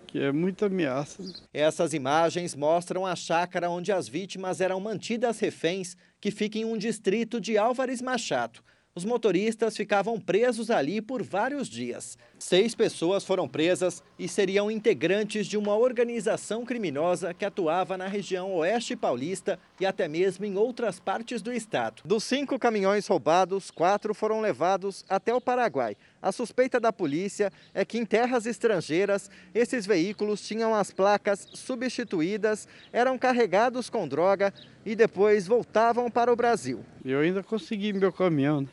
[0.08, 1.22] Que é muita ameaça.
[1.24, 1.34] Né?
[1.54, 6.78] Essas imagens mostram a chácara onde as vítimas eram mantidas reféns, que fica em um
[6.78, 8.62] distrito de Álvares Machado.
[8.96, 12.18] Os motoristas ficavam presos ali por vários dias.
[12.46, 18.54] Seis pessoas foram presas e seriam integrantes de uma organização criminosa que atuava na região
[18.56, 22.04] oeste paulista e até mesmo em outras partes do estado.
[22.04, 25.96] Dos cinco caminhões roubados, quatro foram levados até o Paraguai.
[26.22, 32.68] A suspeita da polícia é que em terras estrangeiras, esses veículos tinham as placas substituídas,
[32.92, 34.54] eram carregados com droga
[34.86, 36.84] e depois voltavam para o Brasil.
[37.06, 38.64] Eu ainda consegui meu caminhão.
[38.64, 38.68] Né?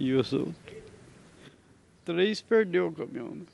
[0.00, 0.63] E os outros.
[2.04, 3.30] Três perdeu o caminhão.
[3.30, 3.44] Né?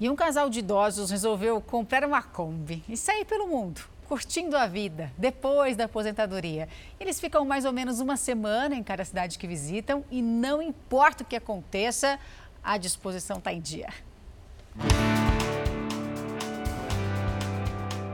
[0.00, 4.66] E um casal de idosos resolveu comprar uma Kombi e sair pelo mundo, curtindo a
[4.66, 6.68] vida depois da aposentadoria.
[6.98, 11.22] Eles ficam mais ou menos uma semana em cada cidade que visitam e não importa
[11.22, 12.18] o que aconteça,
[12.62, 13.88] a disposição está em dia.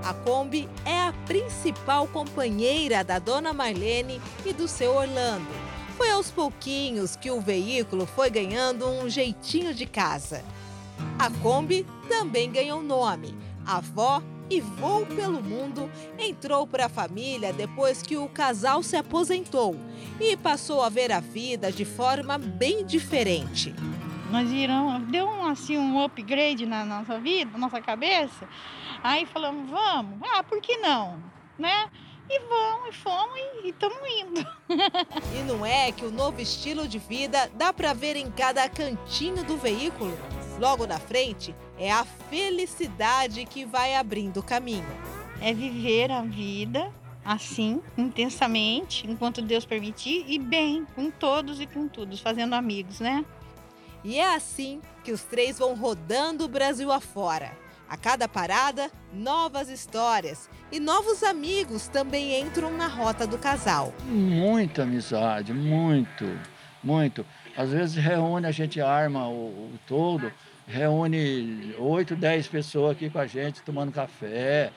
[0.04, 5.65] A Kombi é a principal companheira da dona Marlene e do seu Orlando.
[5.96, 10.44] Foi aos pouquinhos que o veículo foi ganhando um jeitinho de casa.
[11.18, 13.34] A Kombi também ganhou nome.
[13.64, 19.74] Avó e voo pelo mundo entrou para a família depois que o casal se aposentou
[20.20, 23.74] e passou a ver a vida de forma bem diferente.
[24.30, 28.46] Nós viram, deu um, assim, um upgrade na nossa vida, na nossa cabeça.
[29.02, 31.22] Aí falamos, vamos, ah, por que não?
[31.58, 31.88] Né?
[32.28, 34.46] E vão, e fomos e estamos indo.
[35.38, 39.44] e não é que o novo estilo de vida dá para ver em cada cantinho
[39.44, 40.16] do veículo?
[40.58, 44.86] Logo na frente é a felicidade que vai abrindo o caminho.
[45.40, 46.92] É viver a vida
[47.24, 53.24] assim, intensamente, enquanto Deus permitir, e bem, com todos e com todos, fazendo amigos, né?
[54.04, 59.68] E é assim que os três vão rodando o Brasil afora a cada parada, novas
[59.68, 63.94] histórias e novos amigos também entram na rota do casal.
[64.04, 66.24] Muita amizade, muito,
[66.82, 67.24] muito.
[67.56, 70.32] Às vezes reúne, a gente arma o, o todo,
[70.66, 74.72] reúne oito, dez pessoas aqui com a gente, tomando café,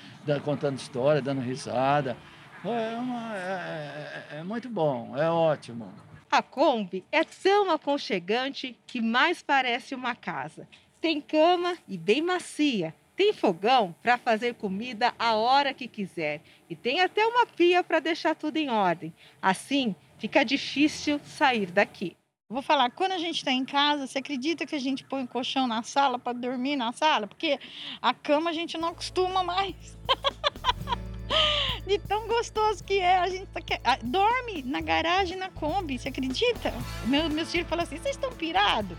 [0.46, 2.16] contando história, dando risada.
[2.64, 5.92] É, uma, é, é, é muito bom, é ótimo.
[6.32, 10.68] A Kombi é tão aconchegante que mais parece uma casa.
[11.02, 12.94] Tem cama e bem macia.
[13.20, 16.42] Tem fogão para fazer comida a hora que quiser.
[16.70, 19.14] E tem até uma pia para deixar tudo em ordem.
[19.42, 22.16] Assim, fica difícil sair daqui.
[22.50, 25.28] Vou falar, quando a gente está em casa, você acredita que a gente põe o
[25.28, 27.28] colchão na sala para dormir na sala?
[27.28, 27.60] Porque
[28.02, 29.76] a cama a gente não acostuma mais.
[31.86, 36.74] De tão gostoso que é, a gente tá, dorme na garagem, na Kombi, você acredita?
[37.06, 38.98] Meu, meu filho falou assim: vocês estão pirados?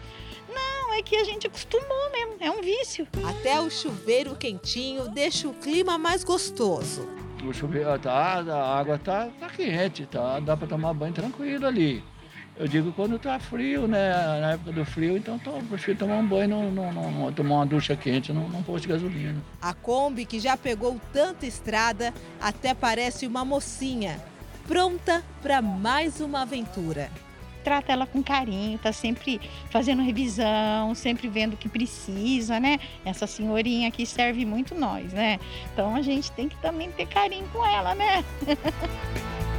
[0.53, 3.07] Não, é que a gente acostumou mesmo, é um vício.
[3.25, 7.09] Até o chuveiro quentinho deixa o clima mais gostoso.
[7.45, 12.05] O chuveiro tá, a água tá, tá quente, tá, dá para tomar banho tranquilo ali.
[12.61, 14.13] Eu digo quando tá frio, né?
[14.39, 17.67] Na época do frio, então tô, prefiro tomar um banho, não, não, não tomar uma
[17.67, 19.43] ducha quente, não, não posto de gasolina.
[19.63, 24.21] A Kombi, que já pegou tanta estrada, até parece uma mocinha,
[24.69, 27.11] pronta para mais uma aventura.
[27.63, 32.79] Trata ela com carinho, tá sempre fazendo revisão, sempre vendo o que precisa, né?
[33.05, 35.39] Essa senhorinha aqui serve muito nós, né?
[35.73, 38.25] Então a gente tem que também ter carinho com ela, né?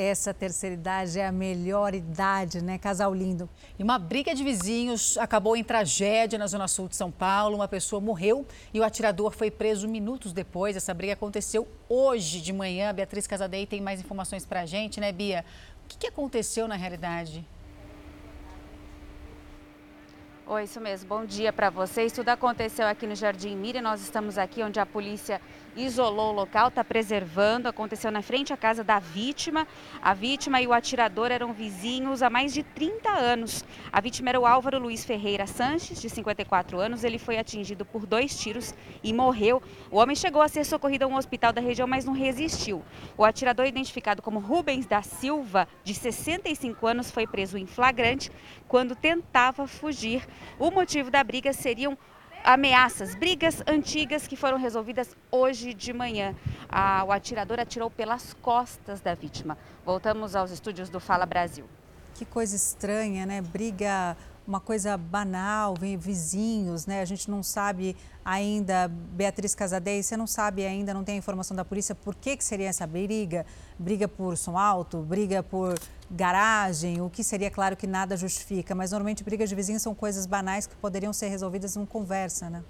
[0.00, 2.78] Essa terceira idade é a melhor idade, né?
[2.78, 3.50] Casal lindo.
[3.76, 7.56] E uma briga de vizinhos acabou em tragédia na zona sul de São Paulo.
[7.56, 10.76] Uma pessoa morreu e o atirador foi preso minutos depois.
[10.76, 12.94] Essa briga aconteceu hoje de manhã.
[12.94, 15.44] Beatriz Casadei tem mais informações pra gente, né, Bia?
[15.84, 17.44] O que aconteceu na realidade?
[20.46, 21.08] Oi, isso mesmo.
[21.08, 22.12] Bom dia para vocês.
[22.12, 23.82] Tudo aconteceu aqui no Jardim Mira.
[23.82, 25.42] Nós estamos aqui onde a polícia
[25.78, 27.68] isolou o local, está preservando.
[27.68, 29.66] Aconteceu na frente à casa da vítima.
[30.02, 33.64] A vítima e o atirador eram vizinhos há mais de 30 anos.
[33.92, 37.04] A vítima era o Álvaro Luiz Ferreira Sanches, de 54 anos.
[37.04, 39.62] Ele foi atingido por dois tiros e morreu.
[39.90, 42.82] O homem chegou a ser socorrido a um hospital da região, mas não resistiu.
[43.16, 48.30] O atirador, identificado como Rubens da Silva, de 65 anos, foi preso em flagrante
[48.66, 50.26] quando tentava fugir.
[50.58, 51.96] O motivo da briga seriam
[52.44, 56.34] ameaças, brigas antigas que foram resolvidas hoje de manhã.
[56.68, 59.56] Ah, o atirador atirou pelas costas da vítima.
[59.84, 61.66] Voltamos aos estúdios do Fala Brasil.
[62.14, 63.40] Que coisa estranha, né?
[63.40, 64.16] Briga,
[64.48, 67.02] uma coisa banal, vem vizinhos, né?
[67.02, 67.94] A gente não sabe
[68.24, 72.34] ainda, Beatriz Casadei, você não sabe ainda, não tem a informação da polícia por que,
[72.34, 73.44] que seria essa briga?
[73.78, 75.78] Briga por som alto, briga por
[76.10, 80.24] garagem, o que seria claro que nada justifica, mas normalmente brigas de vizinhos são coisas
[80.24, 82.64] banais que poderiam ser resolvidas em conversa, né?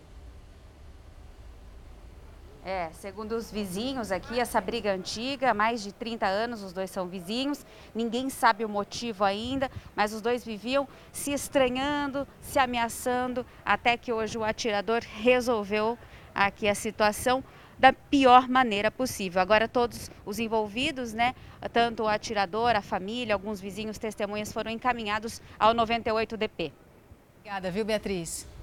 [2.64, 6.90] É, segundo os vizinhos aqui, essa briga é antiga, mais de 30 anos, os dois
[6.90, 7.64] são vizinhos,
[7.94, 14.12] ninguém sabe o motivo ainda, mas os dois viviam se estranhando, se ameaçando, até que
[14.12, 15.96] hoje o atirador resolveu
[16.34, 17.42] aqui a situação
[17.78, 19.40] da pior maneira possível.
[19.40, 21.34] Agora todos os envolvidos, né,
[21.72, 26.72] tanto o atirador, a família, alguns vizinhos, testemunhas foram encaminhados ao 98 DP.
[27.38, 28.57] Obrigada, viu, Beatriz?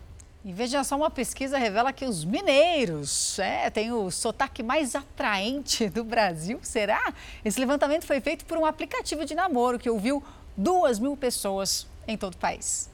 [0.45, 5.89] E veja só, uma pesquisa revela que os mineiros é, têm o sotaque mais atraente
[5.89, 6.59] do Brasil.
[6.61, 7.11] Será?
[7.43, 10.23] Esse levantamento foi feito por um aplicativo de namoro que ouviu
[10.55, 12.91] duas mil pessoas em todo o país.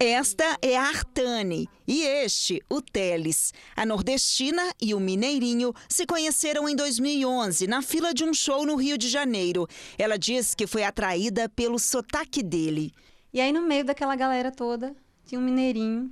[0.00, 3.52] Esta é a Artane e este, o Teles.
[3.76, 8.76] A nordestina e o mineirinho se conheceram em 2011 na fila de um show no
[8.76, 9.68] Rio de Janeiro.
[9.98, 12.94] Ela diz que foi atraída pelo sotaque dele.
[13.30, 14.96] E aí, no meio daquela galera toda,
[15.26, 16.10] tinha um mineirinho,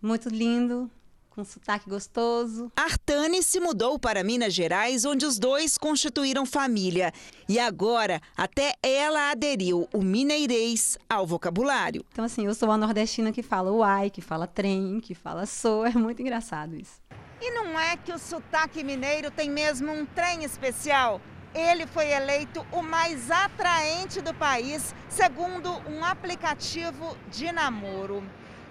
[0.00, 0.90] muito lindo,
[1.30, 2.72] com sotaque gostoso.
[2.76, 7.12] Artane se mudou para Minas Gerais, onde os dois constituíram família.
[7.48, 12.04] E agora, até ela aderiu o mineirês ao vocabulário.
[12.12, 15.86] Então, assim, eu sou a nordestina que fala uai, que fala trem, que fala sou.
[15.86, 17.00] É muito engraçado isso.
[17.40, 21.20] E não é que o sotaque mineiro tem mesmo um trem especial?
[21.54, 28.22] Ele foi eleito o mais atraente do país, segundo um aplicativo de namoro.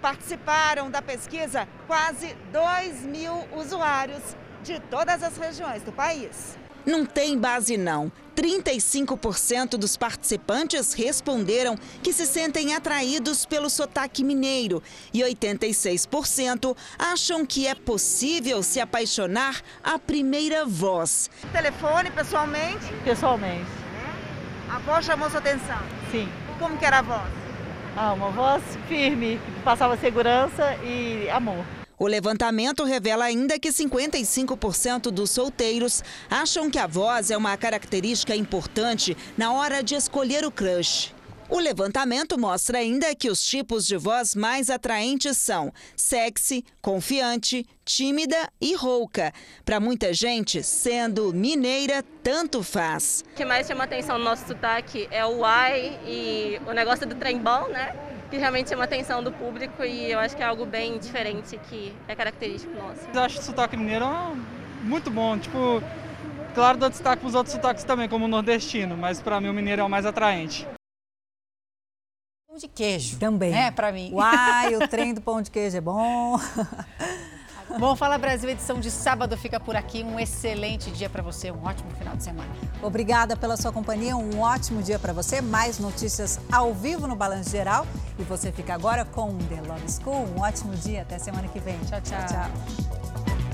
[0.02, 4.22] Participaram da pesquisa quase 2 mil usuários
[4.64, 6.58] de todas as regiões do país.
[6.86, 8.10] Não tem base, não.
[8.34, 14.82] 35% dos participantes responderam que se sentem atraídos pelo sotaque mineiro
[15.14, 21.30] e 86% acham que é possível se apaixonar à primeira voz.
[21.52, 22.86] Telefone, pessoalmente?
[23.04, 23.70] Pessoalmente.
[24.70, 25.80] A voz chamou sua atenção?
[26.12, 26.30] Sim.
[26.60, 27.47] Como que era a voz?
[28.00, 31.66] Ah, uma voz firme, que passava segurança e amor.
[31.98, 38.36] O levantamento revela ainda que 55% dos solteiros acham que a voz é uma característica
[38.36, 41.12] importante na hora de escolher o crush.
[41.50, 48.36] O levantamento mostra ainda que os tipos de voz mais atraentes são sexy, confiante, tímida
[48.60, 49.32] e rouca.
[49.64, 53.24] Para muita gente, sendo mineira, tanto faz.
[53.32, 57.16] O que mais chama atenção no nosso sotaque é o ai e o negócio do
[57.16, 57.96] trem bom, né?
[58.30, 61.94] Que realmente chama atenção do público e eu acho que é algo bem diferente que
[62.10, 63.08] é característico nosso.
[63.14, 64.06] Eu acho o sotaque mineiro
[64.84, 65.82] muito bom, tipo,
[66.54, 69.54] claro, dou destaque para os outros sotaques também, como o nordestino, mas para mim o
[69.54, 70.68] mineiro é o mais atraente
[72.58, 73.18] pão de queijo.
[73.18, 73.54] Também.
[73.54, 74.10] É, para mim.
[74.12, 76.40] Uai, o trem do pão de queijo é bom.
[77.80, 80.04] Bom, Fala Brasil, edição de sábado fica por aqui.
[80.04, 82.50] Um excelente dia para você, um ótimo final de semana.
[82.82, 85.42] Obrigada pela sua companhia, um ótimo dia para você.
[85.42, 87.86] Mais notícias ao vivo no Balanço Geral.
[88.18, 90.28] E você fica agora com The Love School.
[90.36, 91.78] Um ótimo dia, até semana que vem.
[91.80, 92.26] Tchau, tchau.
[92.26, 93.47] tchau.